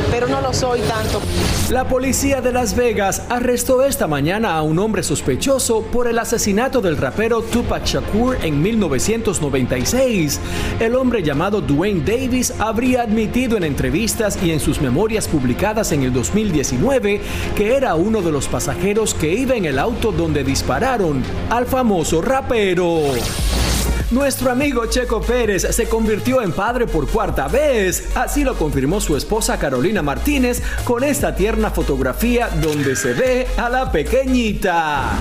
pero 0.09 0.27
no 0.27 0.41
lo 0.41 0.53
soy 0.53 0.81
tanto. 0.81 1.21
La 1.69 1.87
policía 1.87 2.41
de 2.41 2.51
Las 2.51 2.75
Vegas 2.75 3.21
arrestó 3.29 3.83
esta 3.83 4.07
mañana 4.07 4.55
a 4.55 4.63
un 4.63 4.79
hombre 4.79 5.03
sospechoso 5.03 5.83
por 5.83 6.07
el 6.07 6.17
asesinato 6.17 6.81
del 6.81 6.97
rapero 6.97 7.43
Tupac 7.43 7.85
Shakur 7.85 8.37
en 8.43 8.61
1996. 8.61 10.39
El 10.79 10.95
hombre 10.95 11.21
llamado 11.21 11.59
Dwayne 11.59 12.05
Davis 12.05 12.53
habría 12.57 13.01
admitido 13.01 13.57
en 13.57 13.65
entrevistas 13.65 14.39
y 14.41 14.51
en 14.51 14.61
sus 14.61 14.79
memorias 14.79 15.27
publicadas 15.27 15.91
en 15.91 16.03
el 16.03 16.13
2019 16.13 17.19
que 17.57 17.75
era 17.75 17.95
uno 17.95 18.21
de 18.21 18.31
los 18.31 18.47
pasajeros 18.47 19.13
que 19.13 19.33
iba 19.33 19.55
en 19.55 19.65
el 19.65 19.77
auto 19.77 20.13
donde 20.13 20.45
dispararon 20.45 21.21
al 21.49 21.65
famoso 21.65 22.21
rapero. 22.21 23.01
Nuestro 24.11 24.49
amigo 24.49 24.87
Checo 24.87 25.21
Pérez 25.21 25.67
se 25.69 25.87
convirtió 25.87 26.41
en 26.41 26.51
padre 26.51 26.87
por 26.87 27.07
cuarta 27.07 27.47
vez. 27.47 28.09
Así 28.15 28.43
lo 28.43 28.55
confirmó 28.55 28.99
su 28.99 29.15
esposa 29.15 29.59
Carolina 29.59 30.01
Martínez 30.01 30.63
con 30.83 31.03
esta 31.03 31.35
tierna 31.35 31.69
fotografía 31.69 32.49
donde 32.59 32.95
se 32.95 33.13
ve 33.13 33.45
a 33.55 33.69
la 33.69 33.91
pequeñita. 33.91 35.11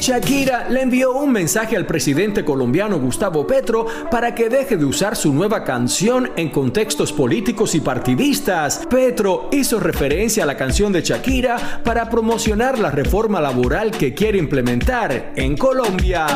Shakira 0.00 0.68
le 0.68 0.82
envió 0.82 1.12
un 1.12 1.30
mensaje 1.30 1.76
al 1.76 1.86
presidente 1.86 2.44
colombiano 2.44 2.98
Gustavo 2.98 3.46
Petro 3.46 3.86
para 4.10 4.34
que 4.34 4.48
deje 4.48 4.76
de 4.76 4.84
usar 4.84 5.14
su 5.14 5.32
nueva 5.32 5.62
canción 5.62 6.32
en 6.34 6.50
contextos 6.50 7.12
políticos 7.12 7.76
y 7.76 7.80
partidistas. 7.80 8.86
Petro 8.90 9.48
hizo 9.52 9.78
referencia 9.78 10.42
a 10.42 10.46
la 10.46 10.56
canción 10.56 10.92
de 10.92 11.02
Shakira 11.02 11.80
para 11.84 12.10
promocionar 12.10 12.76
la 12.76 12.90
reforma 12.90 13.40
laboral 13.40 13.92
que 13.92 14.14
quiere 14.14 14.38
implementar 14.38 15.32
en 15.36 15.56
Colombia. 15.56 16.26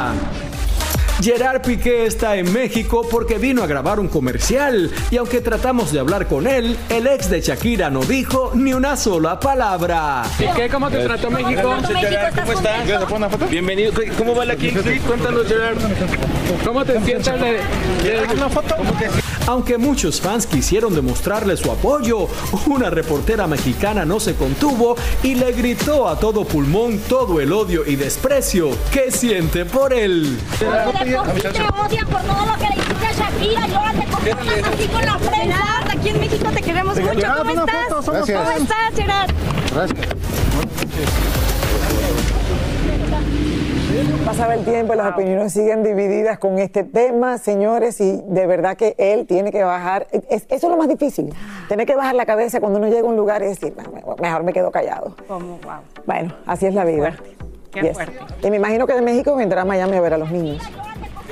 Gerard 1.21 1.63
Piqué 1.63 2.07
está 2.07 2.37
en 2.37 2.53
México 2.53 3.07
porque 3.11 3.39
vino 3.39 3.63
a 3.65 3.67
grabar 3.67 3.99
un 3.99 4.09
comercial 4.09 4.91
y 5.11 5.17
aunque 5.17 5.41
tratamos 5.41 5.91
de 5.93 5.99
hablar 5.99 6.27
con 6.29 6.47
él, 6.47 6.77
el 6.89 7.07
ex 7.09 7.29
de 7.29 7.41
Shakira 7.41 7.91
no 7.91 8.01
dijo 8.01 8.53
ni 8.55 8.73
una 8.73 8.97
sola 8.97 9.41
palabra. 9.41 10.23
Piqué, 10.39 10.69
¿cómo 10.69 10.89
te 10.89 11.03
trató 11.05 11.31
México? 11.31 11.63
¿Cómo 11.63 12.53
estás? 12.53 13.51
Bienvenido. 13.51 13.93
¿Cómo 14.17 14.35
va 14.35 14.45
la 14.45 14.55
League? 14.55 15.01
Cuéntanos, 15.07 15.47
Gerard. 15.47 15.79
¿Cómo 16.65 16.85
te 16.85 17.01
sientes 17.01 17.35
de, 17.41 17.61
de 18.09 18.35
una 18.35 18.49
foto? 18.49 18.77
Aunque 19.49 19.79
muchos 19.79 20.21
fans 20.21 20.47
quisieron 20.47 20.95
demostrarle 20.95 21.57
su 21.57 21.71
apoyo, 21.71 22.29
una 22.67 22.91
reportera 22.91 23.47
mexicana 23.47 24.05
no 24.05 24.21
se 24.21 24.35
contuvo 24.35 24.95
y 25.23 25.37
le 25.37 25.53
gritó 25.53 26.07
a 26.07 26.21
todo 26.21 26.45
pulmón 26.45 26.99
todo 27.09 27.41
el 27.41 27.51
odio 27.51 27.87
y 27.87 27.97
desprecio 27.97 28.69
que 28.93 29.11
siente 29.11 29.65
por 29.65 29.95
él. 29.95 30.39
te 30.59 30.67
odian 30.67 32.07
por 32.09 32.21
todo 32.25 32.45
lo 32.45 32.59
que 32.59 32.67
le 32.69 32.77
hiciste 32.77 33.07
a 33.07 33.13
Shakira 33.13 33.69
y 33.69 33.73
ahora 33.73 33.93
te 33.93 34.05
comportas 34.05 34.75
así 34.75 34.89
con 34.89 35.07
la 35.07 35.19
prensa. 35.19 35.91
Aquí 35.93 36.09
en 36.11 36.21
México 36.21 36.51
te 36.53 36.61
queremos 36.61 36.99
mucho. 36.99 37.29
¿Cómo 37.39 37.51
estás? 37.51 38.05
¿Cómo 38.05 38.25
estás, 38.27 38.95
Gerard? 38.95 39.31
Gracias. 39.73 41.38
Pasaba 44.25 44.55
el 44.55 44.65
tiempo, 44.65 44.95
las 44.95 45.13
opiniones 45.13 45.53
siguen 45.53 45.83
divididas 45.83 46.39
con 46.39 46.59
este 46.59 46.85
tema, 46.85 47.39
señores, 47.39 48.01
y 48.01 48.23
de 48.27 48.47
verdad 48.47 48.77
que 48.77 48.95
él 48.99 49.27
tiene 49.27 49.51
que 49.51 49.63
bajar. 49.65 50.07
es- 50.13 50.45
eso 50.49 50.55
es 50.55 50.63
lo 50.65 50.77
más 50.77 50.89
difícil, 50.89 51.35
tener 51.69 51.87
que 51.87 51.95
bajar 51.97 52.15
la 52.15 52.27
cabeza 52.27 52.61
cuando 52.61 52.79
uno 52.79 52.89
llega 52.89 53.01
a 53.03 53.11
un 53.11 53.17
lugar 53.17 53.43
y 53.43 53.47
decir, 53.47 53.75
"No, 53.77 54.17
mejor 54.21 54.43
me 54.45 54.53
quedo 54.53 54.71
callado. 54.71 55.15
Como, 55.27 55.59
wow. 55.59 55.81
Bueno, 56.07 56.35
así 56.47 56.67
es 56.67 56.75
la 56.75 56.85
vida. 56.85 57.17
Qué 57.73 57.81
Yes. 57.83 57.93
fuerte. 57.95 58.19
Y 58.43 58.51
me 58.51 58.57
imagino 58.57 58.87
que 58.87 58.95
de 58.95 59.03
México 59.03 59.35
vendrá 59.37 59.63
a 59.63 59.65
Miami 59.65 59.97
a 59.97 60.01
ver 60.01 60.15
a 60.15 60.19
los 60.19 60.31
niños. 60.31 60.63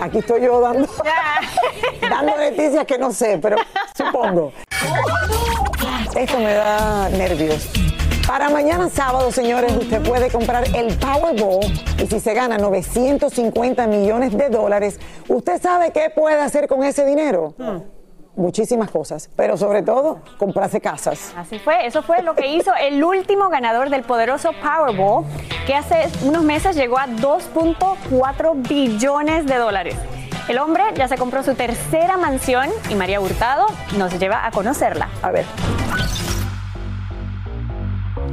Aquí 0.00 0.18
estoy 0.18 0.42
yo 0.42 0.60
dando, 0.60 0.86
dando 2.10 2.32
noticias 2.36 2.84
que 2.86 2.98
no 2.98 3.12
sé, 3.12 3.38
pero 3.40 3.56
supongo. 3.94 4.52
Esto 6.16 6.38
me 6.38 6.52
da 6.54 7.08
nervios. 7.10 7.68
Para 8.26 8.50
mañana 8.50 8.88
sábado, 8.88 9.30
señores, 9.30 9.72
usted 9.76 10.02
puede 10.02 10.30
comprar 10.30 10.64
el 10.74 10.98
Powerball 10.98 11.60
y 12.02 12.06
si 12.08 12.18
se 12.18 12.34
gana 12.34 12.58
950 12.58 13.86
millones 13.86 14.36
de 14.36 14.48
dólares, 14.48 14.98
¿usted 15.28 15.62
sabe 15.62 15.92
qué 15.92 16.10
puede 16.12 16.40
hacer 16.40 16.66
con 16.66 16.82
ese 16.82 17.04
dinero? 17.06 17.54
Muchísimas 18.34 18.90
cosas, 18.90 19.30
pero 19.36 19.56
sobre 19.56 19.82
todo 19.82 20.22
comprarse 20.38 20.80
casas. 20.80 21.32
Así 21.36 21.60
fue, 21.60 21.86
eso 21.86 22.02
fue 22.02 22.22
lo 22.22 22.34
que 22.34 22.48
hizo 22.48 22.72
el 22.74 23.02
último 23.04 23.48
ganador 23.48 23.90
del 23.90 24.02
poderoso 24.02 24.50
Powerball, 24.60 25.24
que 25.64 25.74
hace 25.76 26.08
unos 26.24 26.42
meses 26.42 26.74
llegó 26.74 26.98
a 26.98 27.06
2.4 27.06 28.68
billones 28.68 29.46
de 29.46 29.54
dólares. 29.54 29.94
El 30.48 30.58
hombre 30.58 30.82
ya 30.96 31.06
se 31.06 31.16
compró 31.16 31.44
su 31.44 31.54
tercera 31.54 32.16
mansión 32.16 32.68
y 32.90 32.96
María 32.96 33.20
Hurtado 33.20 33.66
nos 33.96 34.18
lleva 34.18 34.44
a 34.44 34.50
conocerla. 34.50 35.10
A 35.22 35.30
ver. 35.30 35.44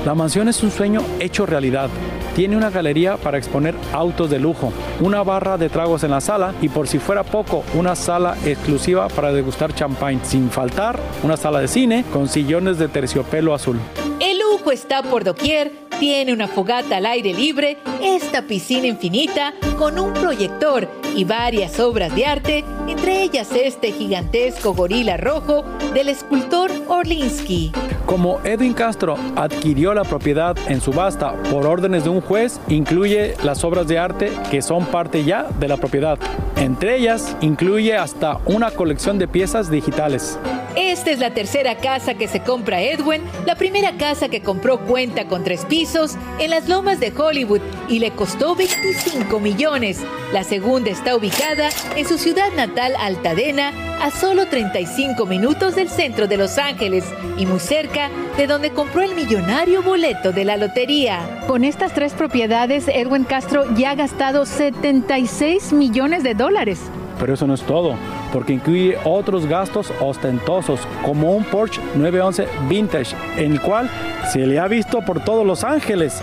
La 0.06 0.14
mansión 0.14 0.50
es 0.50 0.62
un 0.64 0.70
sueño 0.70 1.02
hecho 1.22 1.46
realidad. 1.46 1.90
Tiene 2.36 2.58
una 2.58 2.70
galería 2.70 3.16
para 3.16 3.38
exponer 3.38 3.74
autos 3.94 4.30
de 4.30 4.38
lujo, 4.38 4.74
una 5.00 5.24
barra 5.24 5.58
de 5.58 5.70
tragos 5.70 6.04
en 6.04 6.12
la 6.12 6.20
sala 6.20 6.54
y 6.62 6.68
por 6.68 6.90
si 6.90 7.00
fuera 7.00 7.24
poco, 7.24 7.64
una 7.74 7.96
sala 7.96 8.36
exclusiva 8.44 9.08
para 9.08 9.32
degustar 9.32 9.74
champagne, 9.74 10.20
sin 10.24 10.50
faltar 10.50 11.00
una 11.24 11.38
sala 11.38 11.60
de 11.60 11.70
cine 11.70 12.04
con 12.12 12.28
sillones 12.28 12.78
de 12.80 12.90
terciopelo 12.90 13.54
azul. 13.54 13.80
El 14.20 14.40
lujo 14.40 14.72
está 14.72 15.04
por 15.04 15.24
doquier, 15.24 15.72
tiene 16.00 16.34
una 16.34 16.48
fogata 16.48 16.98
al 16.98 17.06
aire 17.06 17.34
libre, 17.34 17.78
esta 18.02 18.42
piscina 18.42 18.88
infinita 18.88 19.54
con 19.78 20.00
un 20.00 20.14
proyector 20.14 20.88
y 21.16 21.24
varias 21.24 21.80
obras 21.80 22.16
de 22.16 22.26
arte, 22.26 22.66
entre 22.88 23.24
ellas 23.24 23.50
este 23.54 23.92
gigantesco 23.92 24.74
gorila 24.74 25.18
rojo 25.18 25.64
del 25.94 26.10
escultor 26.10 26.72
Orlinsky. 26.88 27.72
Como 28.06 28.40
Edwin 28.44 28.74
Castro 28.74 29.16
adquirió 29.36 29.94
la 29.94 30.04
propiedad 30.04 30.58
en 30.68 30.82
subasta 30.82 31.34
por 31.50 31.66
órdenes 31.66 32.04
de 32.04 32.10
un 32.10 32.22
juez, 32.22 32.60
incluye 32.68 33.36
las 33.44 33.64
obras 33.64 33.88
de 33.88 33.98
arte 33.98 34.32
que 34.52 34.62
son 34.62 34.86
parte 34.86 35.24
ya 35.24 35.44
de 35.60 35.68
la 35.68 35.78
propiedad. 35.78 36.18
Entre 36.58 36.98
ellas, 36.98 37.36
incluye 37.42 37.96
hasta 37.96 38.40
una 38.46 38.72
colección 38.72 39.18
de 39.18 39.28
piezas 39.28 39.70
digitales. 39.70 40.38
Esta 40.76 41.12
es 41.12 41.20
la 41.20 41.32
tercera 41.34 41.78
casa 41.78 42.16
que 42.16 42.28
se 42.28 42.40
compra 42.40 42.82
Edwin. 42.82 43.22
La 43.46 43.56
primera 43.56 43.96
casa 43.98 44.28
que 44.28 44.42
compró 44.42 44.80
cuenta 44.80 45.26
con 45.26 45.44
tres 45.44 45.66
pisos 45.66 46.16
en 46.40 46.50
las 46.50 46.68
lomas 46.68 47.00
de 47.00 47.14
Hollywood 47.16 47.62
y 47.90 48.00
le 48.00 48.12
costó 48.12 48.56
25 48.56 49.40
millones. 49.40 50.00
La 50.32 50.44
segunda 50.44 50.90
está 50.90 51.16
ubicada 51.16 51.70
en 51.96 52.08
su 52.08 52.18
ciudad 52.18 52.52
natal 52.56 52.96
Altadena, 53.00 53.72
a 54.02 54.10
solo 54.10 54.48
35 54.48 55.26
minutos 55.28 55.76
del 55.76 55.90
centro 55.90 56.28
de 56.28 56.38
Los 56.38 56.58
Ángeles 56.58 57.06
y 57.38 57.46
muy 57.46 57.60
cerca 57.60 58.10
de 58.36 58.48
donde 58.48 58.72
compró 58.72 59.02
el 59.02 59.14
millonario 59.14 59.84
boleto 59.84 60.32
de 60.32 60.44
la 60.44 60.58
lotería. 60.58 61.44
Con 61.48 61.64
estas 61.64 61.94
tres 61.94 62.14
propiedades, 62.14 62.88
Edwin 62.88 63.26
Castro 63.26 63.76
ya 63.76 63.92
ha 63.92 63.96
gastado 63.96 64.48
76 64.48 65.72
millones 65.72 66.24
de 66.24 66.34
dólares. 66.34 66.80
Pero 67.20 67.34
eso 67.34 67.48
no 67.48 67.54
es 67.54 67.62
todo, 67.62 67.96
porque 68.32 68.54
incluye 68.54 68.98
otros 69.04 69.46
gastos 69.46 69.92
ostentosos, 70.00 70.80
como 71.06 71.32
un 71.32 71.44
Porsche 71.44 71.82
911 71.96 72.48
Vintage, 72.68 73.16
en 73.38 73.54
el 73.54 73.62
cual 73.62 73.90
se 74.32 74.46
le 74.46 74.60
ha 74.60 74.68
visto 74.68 75.02
por 75.02 75.24
todos 75.24 75.46
Los 75.46 75.64
Ángeles. 75.64 76.22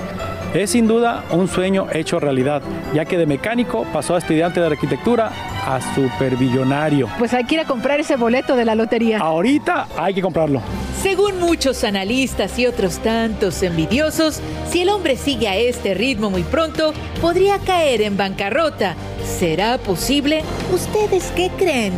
Es 0.52 0.70
sin 0.70 0.88
duda 0.88 1.22
un 1.30 1.46
sueño 1.46 1.86
hecho 1.92 2.18
realidad, 2.18 2.60
ya 2.92 3.04
que 3.04 3.16
de 3.16 3.24
mecánico 3.24 3.86
pasó 3.92 4.16
a 4.16 4.18
estudiante 4.18 4.58
de 4.58 4.66
arquitectura 4.66 5.30
a 5.64 5.80
superbillonario. 5.94 7.08
Pues 7.20 7.32
hay 7.34 7.44
que 7.44 7.54
ir 7.54 7.60
a 7.60 7.64
comprar 7.66 8.00
ese 8.00 8.16
boleto 8.16 8.56
de 8.56 8.64
la 8.64 8.74
lotería. 8.74 9.20
Ahorita 9.20 9.86
hay 9.96 10.12
que 10.12 10.20
comprarlo. 10.20 10.60
Según 11.00 11.38
muchos 11.38 11.84
analistas 11.84 12.58
y 12.58 12.66
otros 12.66 12.98
tantos 12.98 13.62
envidiosos, 13.62 14.40
si 14.68 14.82
el 14.82 14.88
hombre 14.88 15.16
sigue 15.16 15.46
a 15.46 15.56
este 15.56 15.94
ritmo 15.94 16.30
muy 16.30 16.42
pronto, 16.42 16.94
podría 17.20 17.58
caer 17.58 18.02
en 18.02 18.16
bancarrota. 18.16 18.96
¿Será 19.24 19.78
posible? 19.78 20.42
¿Ustedes 20.72 21.32
qué 21.36 21.50
creen? 21.56 21.92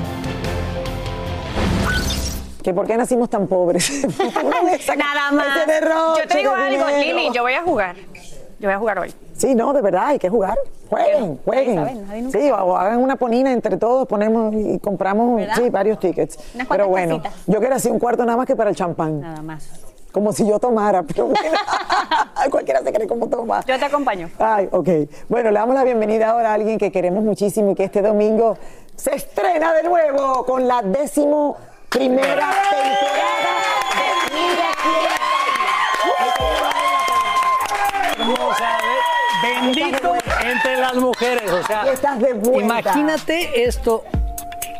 ¿Que 2.63 2.73
por 2.73 2.87
qué 2.87 2.97
nacimos 2.97 3.29
tan 3.29 3.49
pobres? 3.49 4.07
Nada 4.97 5.33
más. 5.33 5.67
Derroche 5.67 6.23
Yo 6.23 6.29
te 6.29 6.39
digo 6.39 6.55
algo. 6.55 6.85
Lili, 7.01 7.31
yo 7.35 7.43
voy 7.43 7.55
a 7.55 7.63
jugar. 7.63 7.97
Yo 8.63 8.69
voy 8.69 8.77
a 8.77 8.79
jugar 8.79 8.99
hoy. 9.01 9.13
Sí, 9.37 9.57
no, 9.57 9.73
de 9.73 9.83
verdad, 9.83 10.07
hay 10.07 10.21
que 10.21 10.29
jugar. 10.29 10.57
Jueguen, 10.89 11.37
jueguen. 11.45 12.31
Sí, 12.31 12.49
o, 12.49 12.77
hagan 12.77 13.01
una 13.01 13.17
ponina 13.17 13.51
entre 13.51 13.77
todos, 13.77 14.07
ponemos 14.07 14.55
y 14.55 14.79
compramos 14.79 15.35
¿Verdad? 15.35 15.57
sí, 15.57 15.69
varios 15.69 15.99
tickets. 15.99 16.39
Unas 16.55 16.69
Pero 16.69 16.87
bueno, 16.87 17.21
casitas. 17.21 17.45
yo 17.49 17.59
quiero 17.59 17.75
así 17.75 17.91
un 17.91 17.99
cuarto 17.99 18.25
nada 18.25 18.37
más 18.37 18.47
que 18.47 18.55
para 18.55 18.71
el 18.71 18.77
champán. 18.77 19.21
Nada 19.21 19.43
más. 19.43 19.69
Como 20.13 20.33
si 20.33 20.47
yo 20.47 20.61
tomara, 20.61 21.03
pero 21.03 21.27
bueno, 21.27 21.59
cualquiera 22.53 22.83
se 22.85 22.93
cree 22.93 23.09
como 23.09 23.29
toma. 23.29 23.65
Yo 23.67 23.77
te 23.77 23.85
acompaño. 23.85 24.31
Ay, 24.39 24.69
ok. 24.71 24.89
Bueno, 25.29 25.51
le 25.51 25.59
damos 25.59 25.75
la 25.75 25.83
bienvenida 25.83 26.31
ahora 26.31 26.53
a 26.53 26.55
alguien 26.55 26.79
que 26.79 26.93
queremos 26.93 27.25
muchísimo 27.25 27.73
y 27.73 27.75
que 27.75 27.83
este 27.83 28.01
domingo 28.01 28.57
se 28.95 29.17
estrena 29.17 29.75
de 29.75 29.83
nuevo 29.83 30.47
con 30.47 30.69
la 30.69 30.83
décimo 30.83 31.57
primera 31.89 32.53
temporada 32.71 33.42
bendito 39.43 40.15
entre 40.45 40.77
las 40.77 40.95
mujeres. 40.95 41.51
O 41.51 41.63
sea, 41.67 41.85
imagínate 42.61 43.65
esto. 43.65 44.05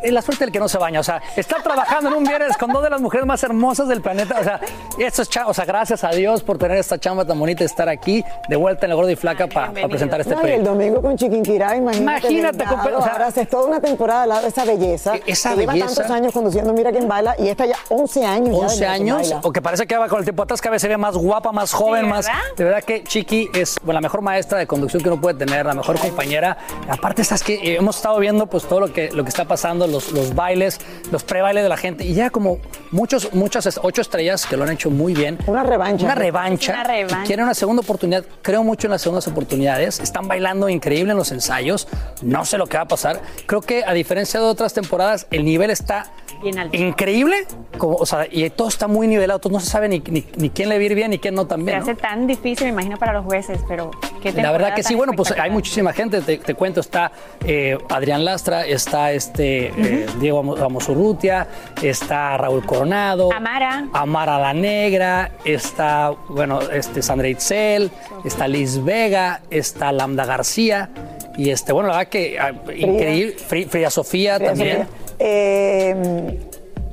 Es 0.03 0.11
la 0.13 0.21
suerte 0.21 0.43
del 0.45 0.51
que 0.51 0.59
no 0.59 0.67
se 0.67 0.77
baña. 0.77 0.99
O 0.99 1.03
sea, 1.03 1.21
estar 1.35 1.61
trabajando 1.63 2.09
en 2.09 2.15
un 2.15 2.23
viernes 2.23 2.57
con 2.57 2.71
dos 2.71 2.83
de 2.83 2.89
las 2.89 3.01
mujeres 3.01 3.25
más 3.25 3.41
hermosas 3.43 3.87
del 3.87 4.01
planeta. 4.01 4.37
O 4.39 4.43
sea, 4.43 4.59
esto 4.99 5.21
es 5.21 5.29
o 5.45 5.53
sea, 5.53 5.65
gracias 5.65 6.03
a 6.03 6.09
Dios 6.09 6.43
por 6.43 6.57
tener 6.57 6.77
esta 6.77 6.97
chamba 6.99 7.25
tan 7.25 7.39
bonita, 7.39 7.63
estar 7.63 7.89
aquí 7.89 8.23
de 8.49 8.55
vuelta 8.55 8.85
en 8.85 8.89
la 8.89 8.95
gorda 8.95 9.11
y 9.11 9.15
flaca 9.15 9.47
para 9.47 9.71
presentar 9.87 10.21
este 10.21 10.35
No, 10.35 10.41
el 10.41 10.63
domingo 10.63 11.01
con 11.01 11.17
Chiquinquirá, 11.17 11.75
imagínate. 11.75 12.27
Imagínate, 12.27 12.57
Delgado, 12.57 12.77
compa- 12.77 12.97
o 12.99 13.03
sea, 13.03 13.11
ahora 13.13 13.27
haces 13.27 13.49
toda 13.49 13.67
una 13.67 13.79
temporada 13.79 14.23
al 14.23 14.29
lado 14.29 14.41
de 14.43 14.47
esa 14.49 14.65
belleza. 14.65 15.13
esa 15.25 15.51
que 15.51 15.55
lleva 15.61 15.73
belleza. 15.73 15.95
tantos 15.95 16.11
años 16.11 16.33
conduciendo 16.33 16.73
Mira 16.73 16.91
quién 16.91 17.07
baila 17.07 17.35
y 17.39 17.47
esta 17.47 17.65
ya 17.65 17.77
11 17.89 18.25
años. 18.25 18.49
ya 18.49 18.53
de 18.53 18.57
11 18.65 18.75
Mira 18.75 18.93
quién 18.95 19.09
años, 19.15 19.33
o 19.43 19.51
que 19.51 19.61
parece 19.61 19.87
que 19.87 19.97
va 19.97 20.07
con 20.07 20.19
el 20.19 20.25
tiempo 20.25 20.43
atrás, 20.43 20.61
cada 20.61 20.71
vez 20.73 20.81
se 20.81 20.87
ve 20.87 20.97
más 20.97 21.15
guapa, 21.15 21.51
más 21.51 21.71
joven, 21.73 22.03
Sí, 22.03 22.09
más. 22.09 22.27
De 22.57 22.63
verdad 22.63 22.83
que 22.83 23.03
Chiqui 23.03 23.49
es 23.53 23.77
bueno, 23.83 23.97
la 23.99 24.01
mejor 24.01 24.21
maestra 24.21 24.57
de 24.57 24.67
conducción 24.67 25.01
que 25.01 25.09
uno 25.09 25.21
puede 25.21 25.37
tener, 25.37 25.65
la 25.65 25.73
mejor 25.73 25.97
compañera. 25.99 26.57
Aparte, 26.89 27.21
estás 27.21 27.43
que 27.43 27.55
eh, 27.55 27.75
hemos 27.77 27.95
estado 27.97 28.19
viendo 28.19 28.47
pues 28.47 28.63
todo 28.65 28.79
lo 28.81 28.91
que, 28.93 29.11
lo 29.11 29.23
que 29.23 29.29
está 29.29 29.45
pasando, 29.45 29.87
los, 29.93 30.11
los 30.11 30.35
bailes, 30.35 30.79
los 31.11 31.23
pre-bailes 31.23 31.63
de 31.63 31.69
la 31.69 31.77
gente, 31.77 32.03
y 32.03 32.13
ya 32.13 32.29
como 32.29 32.57
muchos, 32.91 33.33
muchas, 33.33 33.79
ocho 33.81 34.01
estrellas 34.01 34.45
que 34.45 34.57
lo 34.57 34.63
han 34.63 34.71
hecho 34.71 34.89
muy 34.89 35.13
bien. 35.13 35.37
Una 35.47 35.63
revancha. 35.63 36.05
Una 36.05 36.15
revancha. 36.15 36.73
Una 36.73 36.83
revancha. 36.83 37.23
Quieren 37.23 37.45
una 37.45 37.53
segunda 37.53 37.81
oportunidad. 37.81 38.25
Creo 38.41 38.63
mucho 38.63 38.87
en 38.87 38.91
las 38.91 39.01
segundas 39.01 39.27
oportunidades. 39.27 39.99
Están 39.99 40.27
bailando 40.27 40.67
increíble 40.67 41.11
en 41.11 41.17
los 41.17 41.31
ensayos. 41.31 41.87
No 42.21 42.43
sé 42.43 42.57
lo 42.57 42.67
que 42.67 42.77
va 42.77 42.83
a 42.83 42.87
pasar. 42.87 43.21
Creo 43.45 43.61
que 43.61 43.85
a 43.85 43.93
diferencia 43.93 44.39
de 44.39 44.45
otras 44.45 44.73
temporadas, 44.73 45.27
el 45.31 45.45
nivel 45.45 45.69
está 45.69 46.11
Bien 46.43 46.59
alto. 46.59 46.77
increíble. 46.77 47.47
Como, 47.77 47.95
o 47.95 48.05
sea, 48.05 48.27
y 48.29 48.47
todo 48.51 48.67
está 48.67 48.87
muy 48.87 49.07
nivelado. 49.07 49.37
Entonces 49.37 49.53
no 49.53 49.59
se 49.61 49.69
sabe 49.71 49.89
ni, 49.89 49.99
ni, 50.07 50.25
ni 50.37 50.49
quién 50.51 50.69
le 50.69 50.75
va 50.75 50.81
a 50.81 50.83
ir 50.83 50.93
bien 50.95 51.09
ni 51.11 51.17
quién 51.17 51.33
no 51.33 51.43
Se 51.43 51.47
también. 51.47 51.77
¿no? 51.77 51.83
hace 51.83 51.95
tan 51.95 52.27
difícil, 52.27 52.65
me 52.67 52.73
imagino, 52.73 52.97
para 52.97 53.13
los 53.13 53.25
jueces, 53.25 53.59
pero 53.67 53.89
qué 54.21 54.31
La 54.33 54.51
verdad 54.51 54.75
que 54.75 54.83
sí, 54.83 54.93
bueno, 54.95 55.13
pues 55.13 55.31
hay 55.31 55.49
muchísima 55.49 55.91
gente, 55.93 56.21
te, 56.21 56.37
te 56.37 56.53
cuento, 56.53 56.79
está 56.81 57.11
eh, 57.45 57.77
Adrián 57.89 58.23
Lastra, 58.25 58.65
está 58.65 59.11
este 59.11 59.67
eh, 59.75 60.05
Diego 60.19 60.39
Amo- 60.39 60.57
Amosurrutia, 60.57 61.47
está 61.81 62.37
Raúl 62.37 62.65
Coronado, 62.65 63.31
Amara. 63.33 63.87
Amara 63.93 64.37
la 64.39 64.53
Negra, 64.53 65.31
está, 65.45 66.11
bueno, 66.29 66.59
este 66.61 67.01
Sandra 67.01 67.27
Itzel, 67.27 67.89
está 68.23 68.47
Liz 68.47 68.83
Vega, 68.83 69.41
está 69.49 69.91
Lambda 69.91 70.25
García, 70.25 70.89
y 71.37 71.49
este, 71.49 71.73
bueno, 71.73 71.89
la 71.89 71.97
verdad 71.97 72.09
que 72.11 72.39
ah, 72.39 72.51
increíble, 72.75 73.35
Fri- 73.37 73.67
Frida 73.67 73.89
Sofía 73.89 74.39
también. 74.39 74.87
Eh, 75.19 76.39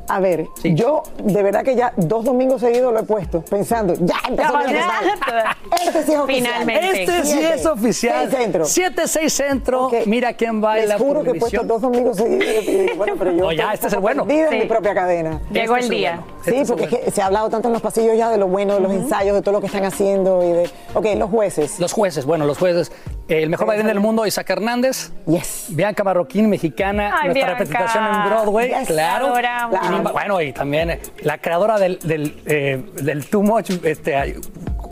a 0.09 0.19
ver, 0.19 0.47
yo 0.65 1.05
de 1.23 1.41
verdad 1.41 1.63
que 1.63 1.77
ya 1.77 1.93
dos 1.97 2.25
domingos 2.25 2.61
seguidos 2.63 2.93
lo 2.93 2.99
he 2.99 3.03
puesto, 3.05 3.43
pensando, 3.43 3.95
ya 4.01 4.17
empezó 4.29 4.53
Ya, 4.67 4.73
ya. 4.73 5.57
Este 5.87 6.03
sí 6.03 6.13
es 6.13 6.19
oficial. 6.19 6.27
Finalmente. 6.27 7.03
Este 7.03 7.23
sí 7.25 7.33
Siete. 7.39 7.55
es 7.55 7.67
oficial. 7.67 8.29
Seis 8.29 8.43
centro. 8.43 8.65
7-6 8.65 9.29
centro, 9.29 9.91
mira 10.07 10.33
quién 10.33 10.61
baila. 10.61 10.95
Les 10.97 11.03
juro 11.03 11.23
que 11.23 11.31
he 11.31 11.35
puesto 11.35 11.63
dos 11.63 11.81
domingos 11.81 12.17
seguidos. 12.17 12.45
y 12.65 12.71
digo, 12.73 12.95
Bueno, 12.97 13.15
pero 13.17 13.31
yo 13.31 13.37
No, 13.45 13.53
ya, 13.53 13.73
este 13.73 13.87
es 13.87 13.93
el 13.93 14.01
bueno. 14.01 14.27
perdida 14.27 14.47
en 14.47 14.51
Sí. 14.51 14.57
mi 14.59 14.65
propia 14.67 14.95
cadena. 14.95 15.41
Llegó 15.53 15.77
Este 15.77 15.87
el 15.87 15.91
día. 16.01 16.17
bueno. 16.17 16.40
Sí, 16.43 16.51
Este 16.51 16.61
es 16.63 16.69
porque 16.69 16.85
es 16.85 16.91
que 17.05 17.11
se 17.11 17.23
ha 17.23 17.27
hablado 17.27 17.51
tanto 17.51 17.69
en 17.69 17.73
los 17.75 17.83
pasillos 17.83 18.17
ya 18.17 18.31
de 18.31 18.39
lo 18.39 18.47
bueno 18.49 18.75
de 18.75 18.81
los 18.81 18.93
ensayos, 18.93 19.35
de 19.35 19.43
todo 19.43 19.53
lo 19.53 19.61
que 19.61 19.67
están 19.67 19.85
haciendo 19.85 20.43
y 20.43 20.53
de. 20.53 20.71
Ok, 20.95 21.07
los 21.17 21.29
jueces. 21.31 21.79
Los 21.81 21.93
jueces, 21.93 22.25
bueno, 22.25 22.47
los 22.47 22.59
jueces. 22.59 22.91
El 23.29 23.49
mejor 23.51 23.67
bailarín 23.67 23.89
del 23.89 24.01
mundo, 24.01 24.27
Isaac 24.27 24.49
Hernández. 24.51 25.13
Yes. 25.27 25.67
Bianca 25.69 26.03
Marroquín, 26.03 26.49
mexicana. 26.51 27.13
Ay, 27.21 27.29
nuestra 27.29 27.33
Bianca. 27.47 27.59
representación 27.59 28.05
en 28.07 28.25
Broadway, 28.29 28.69
Yes, 28.71 28.89
claro. 28.89 29.27
la 29.27 29.33
adoramos. 29.33 29.79
Y 29.83 29.87
Nimba- 29.93 30.13
bueno, 30.13 30.41
y 30.41 30.53
también 30.53 30.91
eh, 30.91 31.01
la 31.23 31.39
creadora 31.39 31.79
del, 31.79 31.99
del, 32.01 32.43
eh, 32.47 32.83
del 33.03 33.27
Too 33.27 33.43
Much, 33.43 33.71
este, 33.85 34.17
ay, 34.17 34.35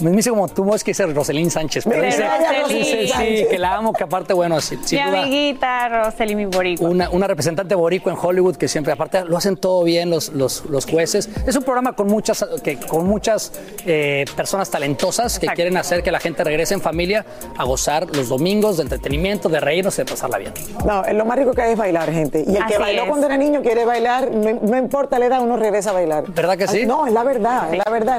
me 0.00 0.10
dice 0.10 0.30
como 0.30 0.48
Too 0.48 0.64
Much, 0.64 0.82
que 0.82 0.90
dice 0.90 1.06
Roselín 1.06 1.50
Sánchez. 1.50 1.84
Pero 1.88 2.02
dice, 2.02 2.24
Roselín. 2.26 2.84
sí, 2.84 3.06
sí, 3.06 3.12
sí, 3.16 3.46
que 3.50 3.58
la 3.58 3.76
amo, 3.76 3.92
que 3.92 4.04
aparte, 4.04 4.32
bueno, 4.32 4.60
sin 4.60 4.80
Mi 4.80 4.86
duda, 4.86 5.22
amiguita 5.22 5.88
Rosely, 5.88 6.34
mi 6.34 6.46
boricua. 6.46 6.88
una, 6.88 7.10
una 7.10 7.26
representante 7.26 7.74
boricua 7.74 8.12
en 8.12 8.18
Hollywood 8.20 8.56
que 8.56 8.68
siempre, 8.68 8.92
aparte, 8.92 9.24
lo 9.24 9.36
hacen 9.36 9.56
todo 9.56 9.82
bien 9.84 10.10
los, 10.10 10.30
los, 10.30 10.64
los 10.66 10.86
jueces. 10.86 11.28
Es 11.46 11.56
un 11.56 11.62
programa 11.62 11.94
con 11.94 12.06
muchas, 12.06 12.44
que, 12.62 12.78
con 12.78 13.06
muchas 13.06 13.52
eh, 13.86 14.24
personas 14.36 14.70
talentosas 14.70 15.38
que 15.38 15.46
quieren 15.48 15.76
hacer 15.76 16.02
que 16.02 16.12
la 16.12 16.20
gente 16.20 16.44
regrese 16.44 16.74
en 16.74 16.80
familia 16.80 17.24
a 17.56 17.64
gozar 17.64 18.06
los 18.14 18.28
domingos 18.28 18.76
de 18.76 18.84
entretenimiento, 18.84 19.48
de 19.48 19.60
reírnos 19.60 19.94
y 19.98 20.02
de 20.02 20.04
pasarla 20.10 20.38
bien. 20.38 20.52
No, 20.84 21.02
lo 21.12 21.24
más 21.24 21.38
rico 21.38 21.52
que 21.52 21.62
hay 21.62 21.72
es 21.72 21.78
bailar, 21.78 22.10
gente. 22.12 22.44
Y 22.46 22.56
el 22.56 22.66
que 22.66 22.78
bailó 22.78 23.02
es. 23.02 23.08
cuando 23.08 23.26
era 23.26 23.36
niño 23.36 23.62
quiere 23.62 23.84
bailar, 23.84 24.30
no, 24.30 24.58
no 24.62 24.76
importa 24.78 25.18
la 25.18 25.26
edad, 25.26 25.42
uno 25.42 25.56
regresa 25.56 25.90
a 25.90 25.94
bailar. 25.94 26.24
¿Verdad 26.28 26.56
que 26.56 26.68
sí? 26.68 26.86
No, 26.86 27.06
es 27.06 27.12
la 27.12 27.24
verdad, 27.24 27.72
es 27.72 27.78
la 27.84 27.90
verdad. 27.90 28.18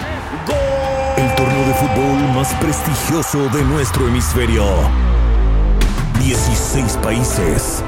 El 1.17 1.35
torneo 1.35 1.67
de 1.67 1.73
fútbol 1.73 2.33
más 2.35 2.53
prestigioso 2.55 3.49
de 3.49 3.63
nuestro 3.63 4.07
hemisferio. 4.07 4.65
16 6.19 6.97
países. 6.97 7.83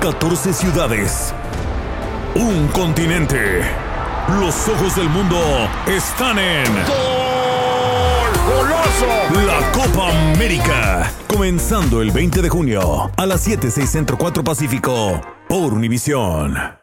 14 0.00 0.52
ciudades. 0.52 1.34
Un 2.34 2.68
continente. 2.68 3.62
Los 4.40 4.68
ojos 4.68 4.94
del 4.96 5.08
mundo 5.08 5.38
están 5.86 6.38
en. 6.38 6.64
goloso. 8.46 9.06
La 9.46 9.72
Copa 9.72 10.10
América. 10.32 11.10
Comenzando 11.28 12.00
el 12.02 12.10
20 12.10 12.42
de 12.42 12.48
junio 12.48 13.10
a 13.16 13.26
las 13.26 13.40
7, 13.42 13.70
6 13.70 13.90
Centro 13.90 14.16
4 14.16 14.44
Pacífico 14.44 15.20
por 15.48 15.72
Univisión. 15.72 16.77